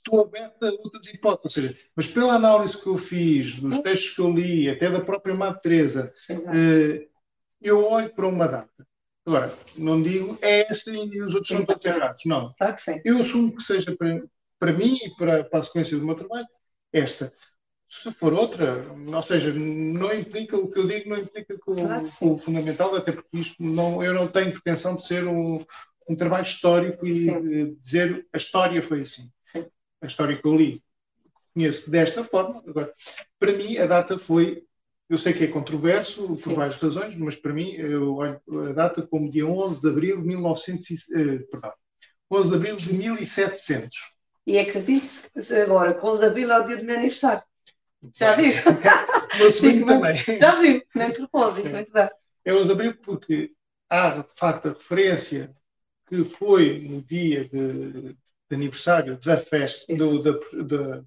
[0.00, 1.76] Estou aberto a outras hipóteses.
[1.94, 5.60] Mas pela análise que eu fiz, dos textos que eu li, até da própria Madre
[5.60, 7.06] Teresa, eh,
[7.60, 8.86] eu olho para uma data.
[9.24, 12.22] Agora, não digo é esta e os outros são todos errados.
[12.24, 12.52] Não.
[12.54, 13.00] Claro que sim.
[13.04, 14.22] Eu assumo que seja para,
[14.58, 16.46] para mim e para, para a sequência do meu trabalho
[16.92, 17.32] esta.
[17.88, 22.06] Se for outra, ou seja, não implica o que eu digo, não implica com, claro
[22.18, 25.64] com o fundamental, até porque isto não, eu não tenho pretensão de ser um,
[26.08, 29.28] um trabalho histórico e dizer a história foi assim.
[29.42, 29.66] Sim
[30.00, 30.82] a história que eu li,
[31.54, 32.62] conheço desta forma.
[32.66, 32.92] Agora,
[33.38, 34.64] para mim, a data foi.
[35.08, 36.54] Eu sei que é controverso por Sim.
[36.54, 40.28] várias razões, mas para mim, eu olho a data como dia 11 de abril de
[40.28, 41.10] 1900.
[41.10, 41.72] Eh, perdão,
[42.30, 43.98] 11 de abril de 1700.
[44.46, 47.42] E acredite-se agora, que 11 de abril é o dia do meu aniversário.
[48.14, 48.52] Já viu?
[49.52, 50.16] Sobrinho também.
[50.38, 52.08] Já viu, nem de propósito, muito bem.
[52.44, 53.52] É 11 de abril porque
[53.88, 55.54] há, de facto, a referência
[56.08, 58.16] que foi no dia de,
[58.50, 61.04] de aniversário da festa do, da, da,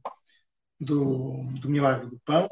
[0.79, 2.47] do, do Milagre do Pão.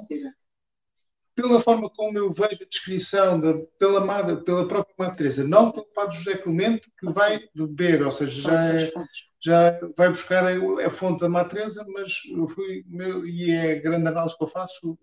[1.34, 5.72] pela forma como eu vejo a descrição da, pela, madre, pela própria Madre Teresa, não
[5.72, 8.92] pelo Padre José Clemente, que vai beber, ou seja, já, é,
[9.40, 13.74] já vai buscar a, a, fonte da Madre Teresa, mas eu fui, meu, e é
[13.74, 15.00] a grande análise que eu faço,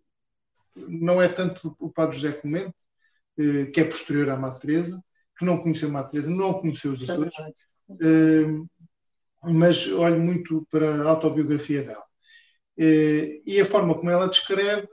[0.76, 2.74] não é tanto o Padre José Clemente,
[3.38, 5.02] eh, que é posterior à Madre Teresa,
[5.38, 7.32] que não conheceu a Madre Teresa, não conheceu os Açores,
[8.00, 8.44] eh,
[9.42, 12.04] mas olho muito para a autobiografia dela.
[12.78, 14.88] Eh, e a forma como ela descreve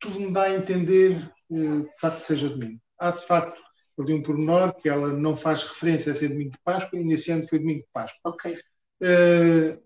[0.00, 2.80] tudo me dá a entender que de facto seja domingo.
[2.98, 3.60] Há de facto
[3.98, 7.30] ali um pormenor que ela não faz referência a ser domingo de Páscoa e nesse
[7.30, 8.18] ano foi domingo de Páscoa.
[8.24, 8.58] Ok.
[9.02, 9.78] Uh,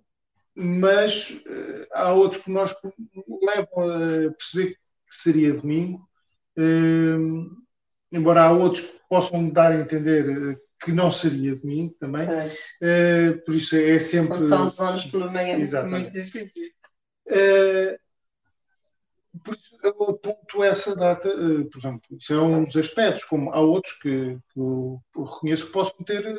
[0.55, 4.75] mas uh, há outros pormenores que me levam a perceber
[5.09, 6.09] que seria domingo,
[6.57, 7.51] uh,
[8.13, 12.27] embora há outros que possam dar a entender que não seria domingo também.
[13.47, 14.39] por isso é sempre.
[14.39, 16.71] Com tantos anos pelo meio é muito difícil.
[17.27, 17.99] Uh,
[19.43, 23.61] por isso eu aponto essa data, uh, por exemplo, isso é dos aspectos, como há
[23.61, 26.39] outros que, que eu, eu, reconheço que posso ter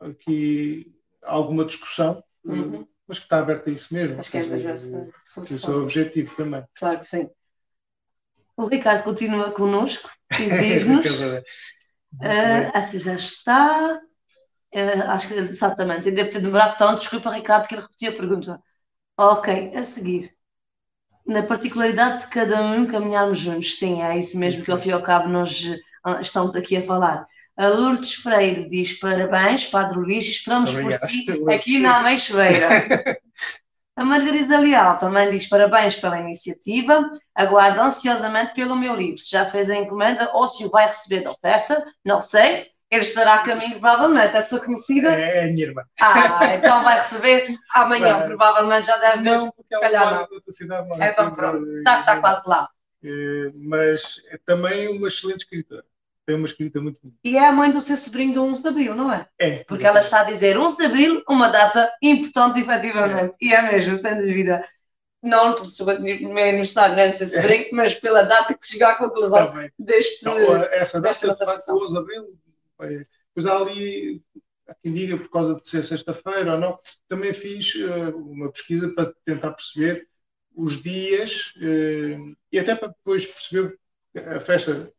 [0.00, 2.80] aqui alguma discussão, uhum.
[2.80, 4.18] uh, mas que está aberta a isso mesmo.
[4.18, 6.64] Acho que é mesmo esse é o objetivo também.
[6.74, 7.30] Claro que sim.
[8.56, 11.06] O Ricardo continua connosco e diz-nos.
[12.14, 14.00] Uh, assim já está.
[14.74, 16.10] Uh, acho que exatamente.
[16.10, 18.62] Deve ter demorado tanto, desculpa, Ricardo, que ele repetiu a pergunta.
[19.16, 20.34] Ok, a seguir
[21.26, 23.78] na particularidade de cada um caminharmos juntos.
[23.78, 25.64] Sim, é isso mesmo que ao fim e ao cabo nós
[26.04, 27.26] ah, estamos aqui a falar.
[27.56, 31.00] A Lourdes Freire diz parabéns, Padre Luís, esperamos Obrigado.
[31.00, 33.20] por si aqui na Ameixoeira.
[33.94, 39.18] A Margarida Leal também diz parabéns pela iniciativa, aguardo ansiosamente pelo meu livro.
[39.18, 43.02] Se já fez a encomenda ou se o vai receber da oferta, não sei, ele
[43.02, 44.36] estará a caminho, provavelmente.
[44.36, 45.14] É sua conhecida?
[45.14, 45.82] É, é a minha irmã.
[46.00, 49.22] Ah, então vai receber amanhã, provavelmente já deve.
[49.22, 50.20] Não, porque ela calhar não.
[50.22, 50.88] outra cidade.
[50.88, 52.68] Mas então pronto, está, está quase lá.
[53.04, 55.84] É, mas é também uma excelente escritora.
[56.32, 57.18] Tem uma escrita muito bonita.
[57.22, 59.28] E é a mãe do seu sobrinho do 11 de Abril, não é?
[59.38, 59.64] É.
[59.64, 63.34] Porque ela está a dizer 11 de Abril, uma data importante, efetivamente.
[63.42, 63.44] É.
[63.44, 64.66] E é mesmo, sem dúvida
[65.22, 65.66] não por
[66.00, 69.70] meu aniversário nem ser sobrinho, mas pela data que chega à conclusão Também.
[69.78, 70.26] deste.
[70.26, 72.38] Então, essa data, de facto, 11 de abril,
[73.34, 74.20] Pois há ali,
[74.66, 78.88] há quem diga por causa de ser sexta-feira ou não, também fiz uh, uma pesquisa
[78.88, 80.08] para tentar perceber
[80.56, 83.78] os dias uh, e até para depois perceber
[84.14, 84.92] a festa,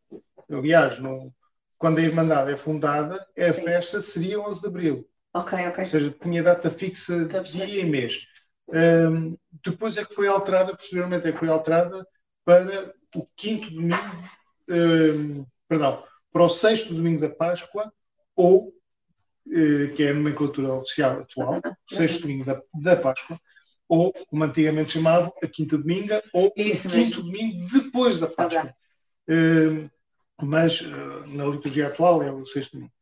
[0.51, 1.33] aliás, no,
[1.77, 3.63] quando a Irmandade é fundada, a Sim.
[3.63, 5.09] festa seria 11 de Abril.
[5.33, 5.83] Ok, ok.
[5.83, 8.25] Ou seja, tinha data fixa de dia e mês.
[8.67, 12.07] Um, depois é que foi alterada, posteriormente é que foi alterada
[12.45, 13.97] para o quinto domingo,
[14.69, 17.91] um, perdão, para o sexto domingo da Páscoa,
[18.35, 18.73] ou,
[19.51, 23.39] eh, que é a nomenclatura oficial atual, o sexto domingo da, da Páscoa,
[23.87, 28.73] ou, como antigamente chamavam, a quinta dominga, ou Isso o quinto domingo depois da Páscoa.
[29.29, 29.89] Eh,
[30.43, 32.93] mas eh, na liturgia atual é o sexto domingo.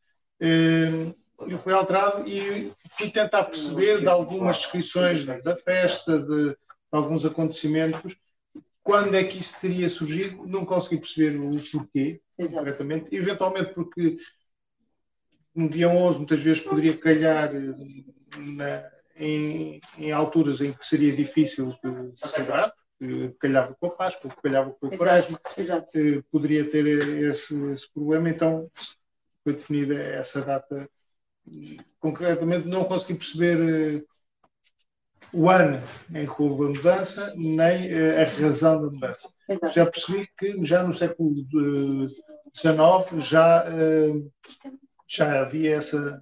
[1.47, 6.58] E foi alterado e fui tentar perceber de algumas descrições da festa, de, de
[6.91, 8.15] alguns acontecimentos,
[8.84, 13.15] quando é que isso teria surgido, não consegui perceber o porquê, concretamente.
[13.15, 14.17] Eventualmente porque
[15.54, 21.15] no dia 11 muitas vezes poderia calhar eh, na, em, em, alturas em que seria
[21.15, 21.75] difícil
[22.15, 22.73] celebrar,
[23.40, 28.70] calhava com a Páscoa, calhava com o Quaresma, eh, poderia ter esse, esse, problema, então
[29.44, 30.90] foi definida essa data.
[32.00, 34.04] Concretamente não consegui perceber eh,
[35.34, 35.82] o ano
[36.14, 39.30] em que houve a mudança, nem uh, a razão da mudança.
[39.47, 39.74] Exato.
[39.74, 41.34] Já percebi que já no século
[42.54, 44.32] XIX já, uh,
[45.08, 46.22] já havia essa,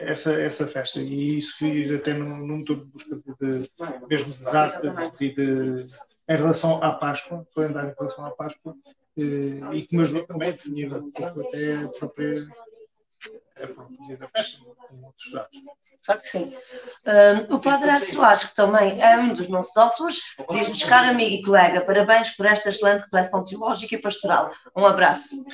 [0.00, 3.70] essa, essa festa e isso fiz até num motor de busca de,
[4.08, 5.86] mesmo de datas e de,
[6.28, 10.48] em relação à Páscoa, andar em relação à Páscoa, uh, e que me ajudou também
[10.48, 12.46] a definir um pouco até a própria
[14.18, 15.58] da festa, com outros dados.
[16.04, 16.56] Claro que sim.
[17.50, 18.12] O Padre F.
[18.12, 20.20] Soares, que também é um dos nossos autores,
[20.50, 24.52] diz-nos, caro amigo e colega, parabéns por esta excelente reflexão teológica e pastoral.
[24.76, 25.44] Um abraço.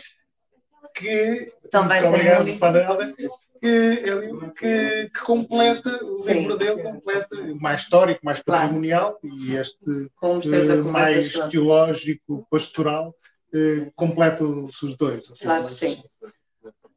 [0.94, 2.58] Que, também tem obrigado.
[2.58, 3.14] Padre Helder,
[3.64, 6.34] que, que, que, completa, o Sim.
[6.34, 9.36] livro dele completa, mais histórico, mais patrimonial, claro.
[9.38, 13.14] e este uh, mais teológico, pastoral,
[13.54, 15.26] uh, completa-os os dois.
[15.40, 16.04] Claro que sim.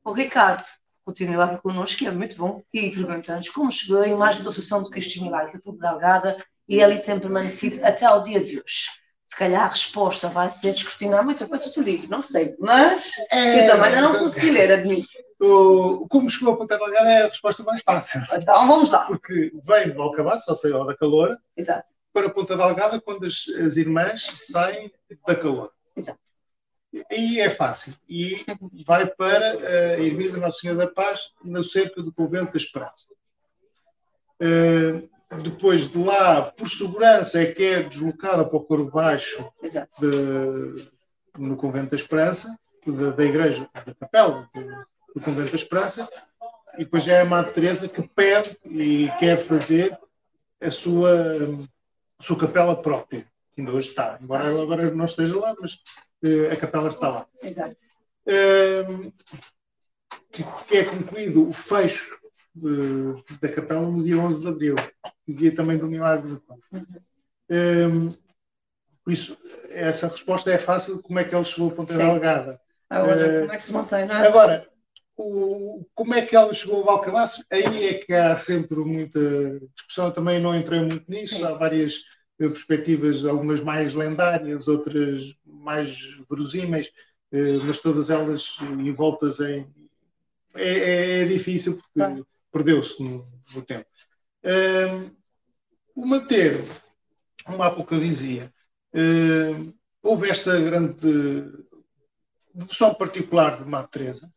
[0.03, 0.63] O Ricardo
[1.05, 4.84] continua aqui connosco, que é muito bom, e pergunta-nos como chegou a imagem da Associação
[4.84, 4.89] de
[5.53, 8.88] da Ponte Delgada e ele tem permanecido até ao dia de hoje.
[9.28, 13.65] Se calhar a resposta vai ser descortinar muita coisa do livro, não sei, mas é...
[13.65, 15.09] eu também ainda não consegui ler, admito.
[15.38, 18.21] O, como chegou a Ponta Delgada é a resposta mais fácil.
[18.32, 19.03] Então vamos lá.
[19.05, 21.86] Porque vem do Alcabaço, ou seja, da Calor, Exato.
[22.13, 24.89] para Ponta Delgada quando as, as irmãs saem
[25.28, 25.73] da Calor.
[25.93, 26.19] Exato.
[27.11, 27.93] E é fácil.
[28.07, 28.45] E
[28.86, 29.57] vai para
[29.95, 33.07] a Igreja da Nossa Senhora da Paz, na cerca do Convento da Esperança.
[34.41, 39.45] Uh, depois de lá, por segurança, é que é deslocada para o coro baixo
[39.99, 40.89] de,
[41.38, 46.09] no Convento da Esperança, da, da Igreja, da Capela do, do Convento da Esperança,
[46.75, 49.97] e depois é a Madre Teresa que pede e quer fazer
[50.61, 51.11] a sua,
[52.19, 55.73] a sua capela própria, que ainda hoje está, embora agora não esteja lá, mas
[56.23, 57.28] uh, a capela está lá.
[57.41, 57.75] Exato.
[58.25, 59.11] Uh,
[60.32, 62.19] que, que, é concluído o fecho
[62.64, 64.76] uh, da capela no dia 11 de abril,
[65.28, 66.60] dia também do Milagre Pão.
[67.49, 68.16] Uhum.
[69.03, 69.38] por isso,
[69.70, 72.60] essa resposta é fácil, como é que ele chegou a Ponta Delgada.
[72.89, 74.28] Agora, como é que se mantém, não é?
[74.28, 74.68] Agora,
[75.18, 77.43] o, como é que ela chegou ao Valcamaço?
[77.51, 79.20] Aí é que há sempre muita
[79.76, 80.05] discussão.
[80.05, 81.36] Eu também não entrei muito nisso.
[81.36, 81.43] Sim.
[81.43, 81.95] Há várias
[82.38, 85.97] perspectivas, algumas mais lendárias, outras mais
[86.30, 86.91] verosímeis,
[87.32, 89.68] eh, mas todas elas envoltas em.
[90.55, 92.24] É, é, é difícil porque
[92.58, 93.88] perdeu-se no, no, tempo.
[95.95, 96.64] O manter
[97.47, 98.51] uma apocalipsia,
[98.93, 101.43] um, houve esta grande
[102.53, 104.34] dedução particular de Madre Teresa,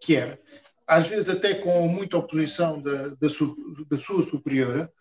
[0.00, 0.38] que era,
[0.86, 3.56] às vezes até com muita oposição da, da, su,
[3.88, 4.92] da sua superiora,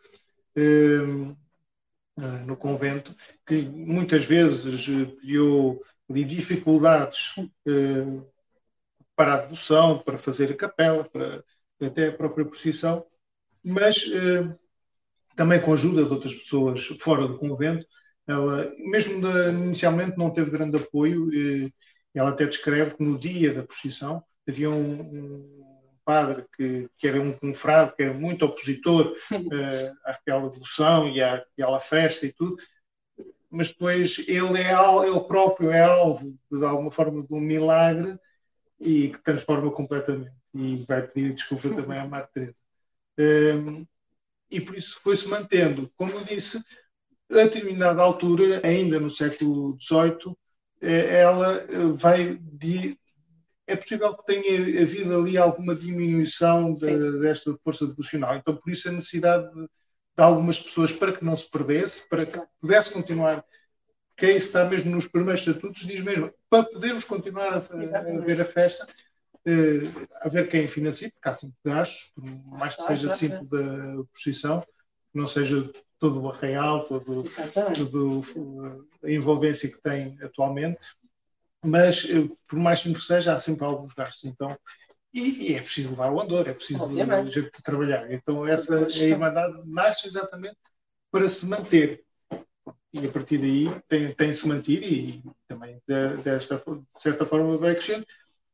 [0.55, 3.15] eh, no convento,
[3.45, 4.86] que muitas vezes
[5.22, 7.34] criou dificuldades
[7.65, 8.22] eh,
[9.15, 11.43] para a devoção, para fazer a capela, para
[11.82, 13.05] até a própria procissão,
[13.63, 14.55] mas eh,
[15.36, 17.86] também com a ajuda de outras pessoas fora do convento,
[18.27, 21.30] ela, mesmo de, inicialmente, não teve grande apoio.
[22.13, 25.69] ela até descreve que no dia da procissão havia um, um
[26.03, 31.36] padre que, que, era um confrade, que era muito opositor uh, àquela devoção e à,
[31.36, 32.57] àquela festa e tudo,
[33.49, 34.73] mas depois ele, é,
[35.07, 38.17] ele próprio é alvo, de alguma forma, de um milagre
[38.80, 40.38] e que transforma completamente.
[40.54, 42.60] E vai pedir desculpa também à Madre Teresa.
[43.18, 43.86] Um,
[44.50, 45.91] e por isso foi-se mantendo.
[45.95, 46.58] Como eu disse,
[47.30, 50.36] a determinada altura, ainda no século XVIII,
[50.82, 52.97] eh, ela eh, vai de,
[53.68, 58.36] é possível que tenha havido ali alguma diminuição de, desta força devocional.
[58.36, 59.70] Então, por isso, a necessidade de, de,
[60.18, 63.45] algumas pessoas para que não se perdesse, para que pudesse continuar.
[64.18, 68.41] Que é está mesmo nos primeiros estatutos, diz mesmo, para podermos continuar a, a ver
[68.41, 68.88] a festa,
[69.45, 69.81] eh,
[70.21, 74.65] a ver quem financia, porque há sempre gastos, por mais que seja simples da posição,
[75.13, 77.23] não seja todo o arraial, todo,
[77.75, 80.79] todo a envolvência que tem atualmente,
[81.63, 84.23] mas eh, por mais simples que seja, há sempre alguns gastos.
[84.25, 84.57] Então,
[85.13, 86.87] e, e é preciso levar o andor, é preciso
[87.25, 88.11] gente trabalhar.
[88.11, 90.57] Então, essa a Irmandade nasce exatamente
[91.11, 92.03] para se manter.
[92.91, 97.57] E a partir daí tem, tem se mantido e também de, desta, de certa forma
[97.57, 98.05] vai crescendo.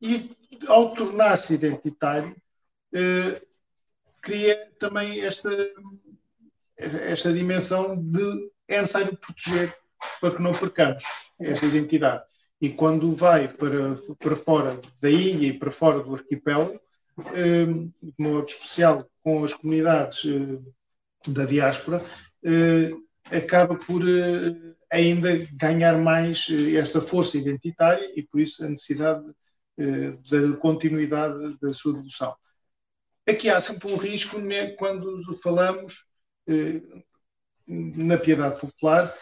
[0.02, 0.36] E
[0.68, 2.36] ao tornar-se identitário,
[2.94, 3.42] eh,
[4.22, 5.50] cria também esta,
[6.78, 9.76] esta dimensão de é necessário proteger
[10.20, 11.04] para que não percamos
[11.40, 12.24] esta identidade.
[12.60, 16.80] E quando vai para, para fora da ilha e para fora do arquipélago,
[17.34, 20.60] eh, de modo especial com as comunidades eh,
[21.28, 22.06] da diáspora,
[23.32, 24.04] acaba por
[24.92, 26.46] ainda ganhar mais
[26.78, 29.26] essa força identitária e, por isso, a necessidade
[29.78, 32.36] da continuidade da sua devoção.
[33.28, 36.06] Aqui há sempre um risco né, quando falamos
[37.68, 39.14] na piedade popular,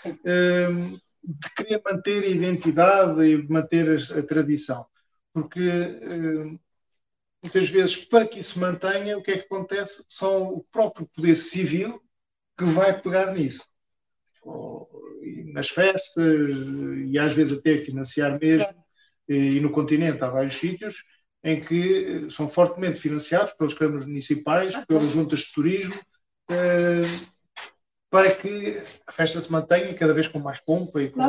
[1.23, 4.85] de querer manter a identidade e manter a, tradição.
[5.33, 6.57] Porque eh,
[7.41, 10.05] muitas vezes, para que isso se mantenha, o que é que acontece?
[10.09, 12.01] São o próprio poder civil
[12.57, 13.63] que vai pegar nisso.
[15.53, 16.57] nas festas,
[17.07, 18.82] e às vezes até financiar mesmo,
[19.27, 21.03] e no continente há vários sítios
[21.43, 25.99] em que são fortemente financiados pelos câmaras municipais, pelas juntas de turismo,
[26.49, 27.01] eh,
[28.09, 31.21] para que a festa se mantenha cada vez com mais pompa e com,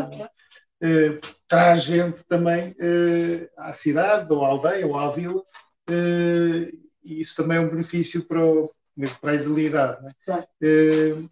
[0.81, 1.19] eh,
[1.49, 5.43] traz gente também eh, à cidade, ou à aldeia, ou à vila,
[5.89, 6.73] eh,
[7.03, 10.03] e isso também é um benefício para, o, mesmo para a idilidade.
[10.03, 10.13] Né?
[10.25, 10.47] Claro.
[10.63, 11.25] Eh,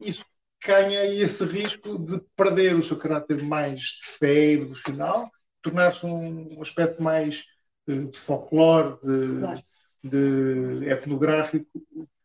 [0.00, 0.24] isso
[0.64, 5.30] ganha esse risco de perder o seu caráter mais de fé devocional,
[5.62, 7.44] tornar-se um, aspecto mais
[7.86, 9.62] eh, de folclore, de, claro.
[10.02, 11.66] de etnográfico,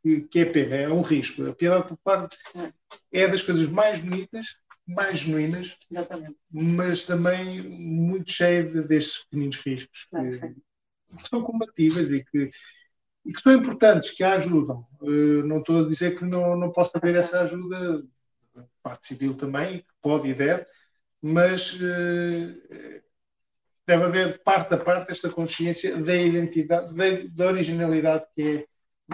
[0.02, 1.46] que, que é pena, é um risco.
[1.48, 2.30] A piedade popular
[3.12, 4.46] é das coisas mais bonitas,
[4.88, 6.38] mais genuínas, Exatamente.
[6.50, 10.54] mas também muito cheia de, destes pequeninos riscos que,
[11.18, 12.52] que, são combatíveis e que,
[13.26, 14.88] e que são importantes, que a ajudam.
[15.02, 18.04] Uh, não estou a dizer que não, não possa haver essa ajuda,
[18.82, 20.66] parte civil também, que pode e deve,
[21.22, 23.02] mas uh,
[23.88, 28.66] deve haver de parte a parte esta consciência da identidade, da, da originalidade que é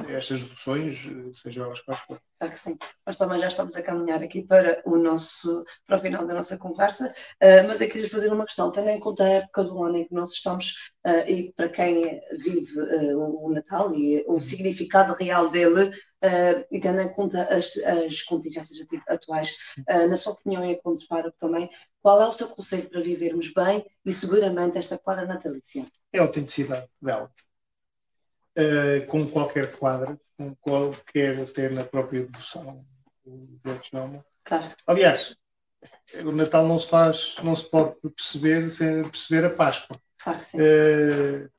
[0.10, 1.00] estas deduções,
[1.34, 2.22] seja elas quais forem.
[2.40, 2.78] Claro que sim.
[3.06, 6.58] Nós também já estamos a caminhar aqui para o nosso para o final da nossa
[6.58, 9.98] conversa, uh, mas eu queria fazer uma questão, tendo em conta a época do ano
[9.98, 10.74] em que nós estamos
[11.06, 15.92] uh, e para quem vive uh, o Natal e o significado real dele,
[16.72, 18.80] e tendo em conta as, as contingências
[19.10, 19.54] atuais,
[19.86, 20.80] na sua opinião e a
[21.10, 21.70] para também,
[22.02, 25.86] qual é o seu conselho para vivermos bem e seguramente esta quadra natalícia?
[26.14, 27.30] É a autenticidade dela.
[28.56, 32.86] Uh, com qualquer quadro, com qualquer até na própria devoção
[33.26, 34.76] do Claro.
[34.86, 35.36] Aliás,
[36.24, 40.00] o Natal não se faz, não se pode perceber sem perceber a Páscoa.
[40.22, 40.58] Claro sim.
[40.58, 41.50] Uh,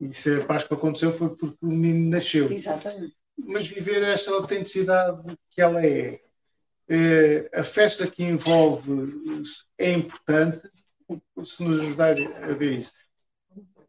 [0.00, 2.50] e se a Páscoa aconteceu foi porque o menino nasceu.
[2.50, 3.16] Exatamente.
[3.36, 6.20] Mas viver esta autenticidade que ela é,
[6.90, 9.42] uh, a festa que envolve
[9.76, 10.68] é importante,
[11.44, 12.92] se nos ajudar a ver isso.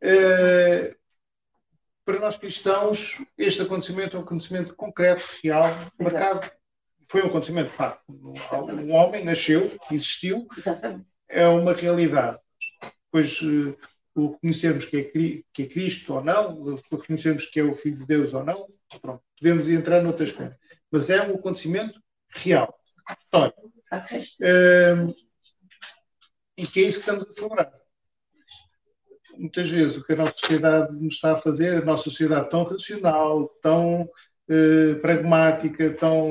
[0.01, 0.95] Uh,
[2.10, 5.66] para nós cristãos, este acontecimento é um acontecimento concreto, real,
[5.99, 6.51] marcado.
[7.07, 8.01] Foi um acontecimento de facto.
[8.10, 11.05] Um homem nasceu, existiu, Exatamente.
[11.30, 12.39] é uma realidade.
[13.12, 13.78] Pois uh,
[14.16, 15.03] o reconhecermos que é,
[15.53, 18.68] que é Cristo ou não, o reconhecermos que é o Filho de Deus ou não,
[18.99, 20.57] pronto, podemos entrar noutras coisas.
[20.89, 22.76] Mas é um acontecimento real,
[23.24, 23.72] histórico.
[24.41, 25.16] Uh,
[26.57, 27.79] e que é isso que estamos a celebrar
[29.40, 32.64] muitas vezes o que a nossa sociedade nos está a fazer, a nossa sociedade tão
[32.64, 34.10] racional, tão
[34.50, 36.30] eh, pragmática, tão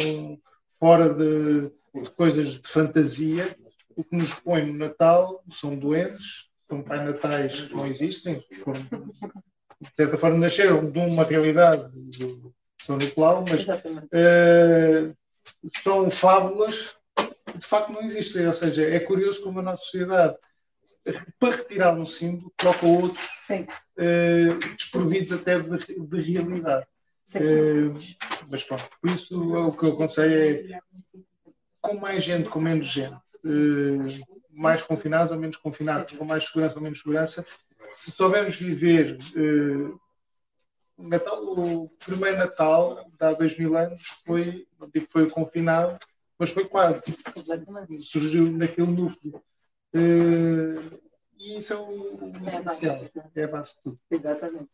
[0.79, 3.57] fora de, de, coisas de fantasia,
[3.97, 8.83] o que nos põe no Natal são doenças, são pai natais que não existem, foram,
[8.83, 12.41] de certa forma nasceram de uma realidade de
[12.81, 13.67] São Nicolau, mas
[14.13, 15.13] eh,
[15.83, 16.95] são fábulas
[17.47, 18.47] que de facto não existem.
[18.47, 20.37] Ou seja, é curioso como a nossa sociedade
[21.39, 26.87] para retirar um símbolo, coloca outros uh, desprovidos até de, de realidade.
[27.35, 27.99] Uh,
[28.51, 30.81] mas pronto, por isso o que eu aconselho é
[31.81, 36.77] com mais gente, com menos gente, uh, mais confinados ou menos confinados, com mais segurança
[36.77, 37.47] ou menos segurança,
[37.93, 39.19] se soubermos viver
[40.99, 45.99] Natal, o primeiro Natal, de há dois mil anos, foi, que foi confinado,
[46.37, 47.01] mas foi quase.
[48.03, 49.41] Surgiu naquele núcleo.
[49.95, 51.01] Uh,
[51.39, 53.99] e isso é o, é essencial, é a base de tudo.
[54.11, 54.69] Exatamente.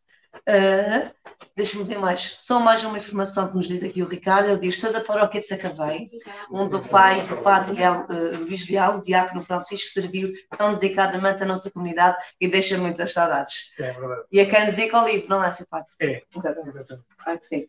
[0.49, 1.15] Uh,
[1.57, 2.37] Deixa-me ver mais.
[2.41, 4.49] Só mais uma informação que nos diz aqui o Ricardo.
[4.49, 6.11] Ele diz: sou da paróquia de Sacavém,
[6.51, 11.47] onde o pai do padre uh, Luís Vial, o diácono Francisco, serviu tão dedicadamente à
[11.47, 13.73] nossa comunidade e deixa muitas saudades.
[13.79, 14.23] É verdade.
[14.33, 15.93] E a quem dedica ao livro, não é, seu padre?
[16.01, 16.23] É.
[16.37, 16.69] Exatamente.
[16.71, 17.07] Exatamente.
[17.23, 17.69] Claro que sim.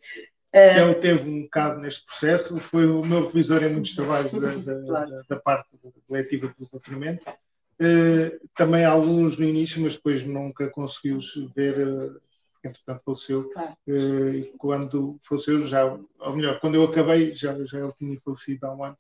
[0.55, 4.81] Ele teve um bocado neste processo, foi o meu revisor em muitos trabalhos da, da,
[4.87, 5.21] claro.
[5.27, 5.69] da, parte
[6.09, 7.29] letiva do doutoramento.
[7.77, 11.19] Uh, também alguns no início, mas depois nunca conseguiu
[11.53, 12.21] ver, uh,
[12.63, 13.49] entretanto faleceu.
[13.49, 13.75] Claro.
[13.85, 18.65] Uh, e quando faleceu, já, ou melhor, quando eu acabei, já, já ele tinha falecido
[18.65, 18.97] há um ano,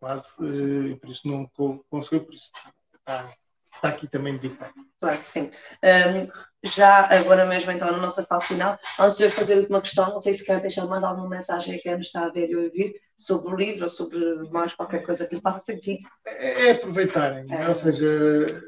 [0.00, 1.48] quase, e por isso não
[1.88, 2.50] conseguiu, por isso
[2.96, 3.32] está,
[3.78, 4.74] está aqui também dedicado.
[5.00, 5.50] Claro que sim.
[5.82, 6.28] Um,
[6.62, 10.20] já agora mesmo, então, na nossa fase final, antes de eu fazer uma questão, não
[10.20, 13.00] sei se quer deixar mandar alguma mensagem a quem nos está a ver e ouvir
[13.16, 14.18] sobre o livro ou sobre
[14.50, 16.00] mais qualquer coisa que lhe faça sentido.
[16.26, 17.68] É, é aproveitarem, é.
[17.68, 18.62] ou seja,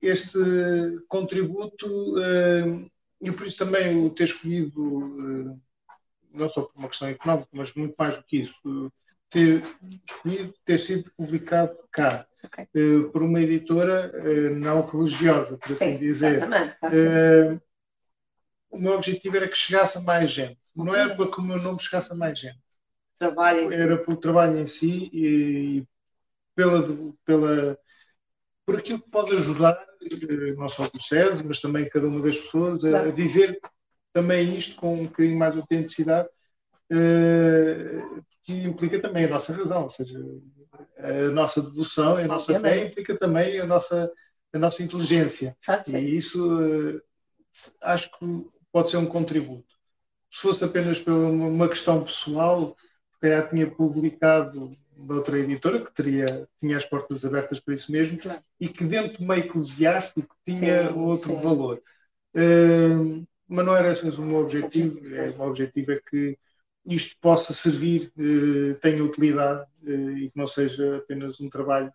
[0.00, 0.38] este
[1.08, 2.14] contributo,
[3.20, 5.58] e por isso também o ter escolhido,
[6.32, 8.92] não só por uma questão económica, mas muito mais do que isso,
[9.30, 9.64] ter
[10.08, 12.66] escolhido ter sido publicado cá okay.
[12.74, 16.36] uh, por uma editora uh, não religiosa, por assim dizer.
[16.36, 17.60] Exatamente, uh,
[18.70, 20.58] o meu objetivo era que chegasse a mais gente.
[20.74, 20.84] Okay.
[20.84, 22.58] Não era para que o meu nome chegasse a mais gente.
[23.18, 25.84] Trabalho era pelo trabalho em si e
[26.54, 26.84] pela,
[27.24, 27.78] pela,
[28.66, 29.78] por aquilo que pode ajudar,
[30.56, 33.08] não só o César, mas também cada uma das pessoas, a, claro.
[33.08, 33.58] a viver
[34.12, 36.28] também isto com um bocadinho mais de autenticidade,
[38.44, 40.18] que implica também a nossa razão, ou seja,
[40.98, 44.10] a nossa devoção e a nossa fé implica também a nossa,
[44.52, 45.56] a nossa inteligência.
[45.88, 47.00] E isso eh,
[47.80, 49.74] acho que pode ser um contributo.
[50.30, 52.76] Se fosse apenas por uma questão pessoal,
[53.12, 58.18] se calhar tinha publicado noutra editora que teria, tinha as portas abertas para isso mesmo
[58.18, 58.40] claro.
[58.60, 61.40] e que dentro do meio eclesiástico tinha sim, outro sim.
[61.40, 61.82] valor.
[62.34, 64.98] Uh, mas não era esse o meu objetivo.
[65.14, 66.38] É, o meu objetivo é que
[66.86, 71.90] isto possa servir, uh, tenha utilidade uh, e que não seja apenas um trabalho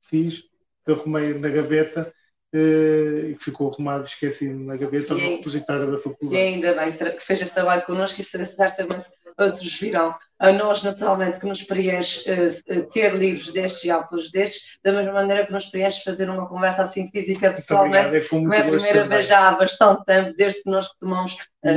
[0.00, 0.44] que fiz,
[0.84, 2.12] que arrumei na gaveta
[2.54, 6.42] uh, e que ficou arrumado, esquecido na gaveta, no repositório da faculdade.
[6.42, 9.08] E ainda bem que fez esse trabalho connosco e certamente
[9.42, 10.14] outros virão.
[10.38, 15.12] A nós, naturalmente, que nos preenche uh, ter livros destes e autores destes, da mesma
[15.12, 19.06] maneira que nos preenche fazer uma conversa assim física pessoalmente, é como é a primeira
[19.06, 21.32] vez já há bastante tempo, desde que nós tomamos.
[21.62, 21.68] Uh,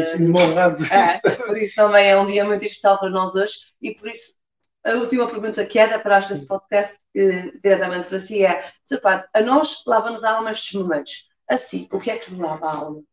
[0.91, 4.37] é, por isso também é um dia muito especial para nós hoje e por isso
[4.85, 9.01] a última pergunta que era para este podcast uh, diretamente para si é, Sr.
[9.01, 11.27] Padre, a nós lava-nos a alma estes momentos.
[11.49, 13.03] Assim, o que é que lhe lava a alma?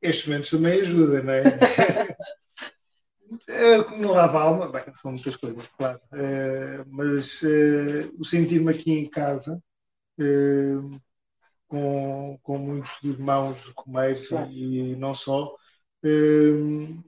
[0.00, 1.42] Estes momentos também ajudam, não é?
[3.84, 6.00] como me lava a alma, bem, são muitas coisas, claro.
[6.12, 9.62] É, mas é, o sentir-me aqui em casa,
[11.68, 14.50] com, com muitos irmãos comeiros claro.
[14.50, 15.54] e, não só,
[16.02, 16.98] de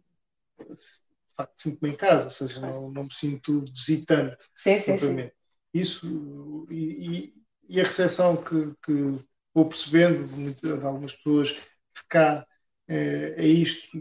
[1.36, 4.48] facto sinto-me em casa, ou seja, não, não me sinto visitante.
[4.54, 5.30] Sim, sim, sim.
[5.72, 7.34] Isso, e,
[7.68, 12.46] e, a recepção que, que vou percebendo de, de, algumas pessoas de cá
[12.86, 13.98] é, isto,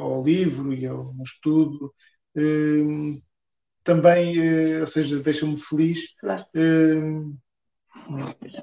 [0.00, 1.94] ao livro e ao estudo,
[2.36, 2.40] é,
[3.84, 6.46] também, é, ou seja, deixa-me feliz, claro.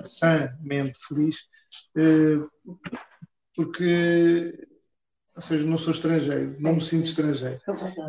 [0.03, 1.37] sanamente feliz,
[3.55, 4.67] porque
[5.35, 7.59] ou seja, não sou estrangeiro, não me sinto estrangeiro.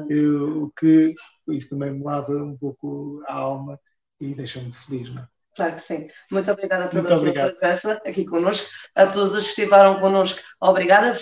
[0.09, 1.13] Eu, o que
[1.49, 3.81] isso também me lava um pouco a alma
[4.21, 5.29] e deixa-me feliz, não é?
[5.57, 6.09] Claro que sim.
[6.31, 8.69] Muito obrigada pela Muito sua presença aqui connosco.
[8.95, 11.21] A todos os que estiveram connosco, obrigada por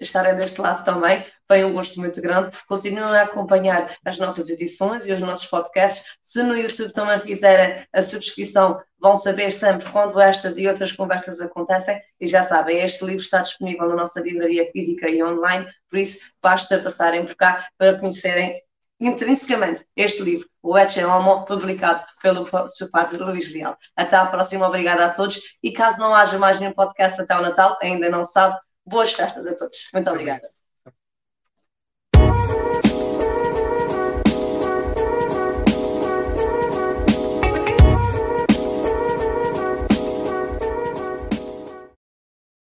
[0.00, 1.22] estarem deste lado também.
[1.46, 2.50] Foi um gosto muito grande.
[2.66, 6.16] Continuem a acompanhar as nossas edições e os nossos podcasts.
[6.22, 11.38] Se no YouTube também fizerem a subscrição, vão saber sempre quando estas e outras conversas
[11.38, 12.00] acontecem.
[12.18, 16.20] E já sabem, este livro está disponível na nossa livraria física e online, por isso
[16.42, 18.62] basta passarem por cá para conhecerem
[18.98, 23.76] intrinsecamente este livro, o Ecce Homo, publicado pelo seu padre Luís Leal.
[23.94, 25.40] Até à próxima, obrigada a todos.
[25.62, 29.46] E caso não haja mais nenhum podcast até o Natal, ainda não sabe, boas festas
[29.46, 29.88] a todos.
[29.92, 30.55] Muito obrigada.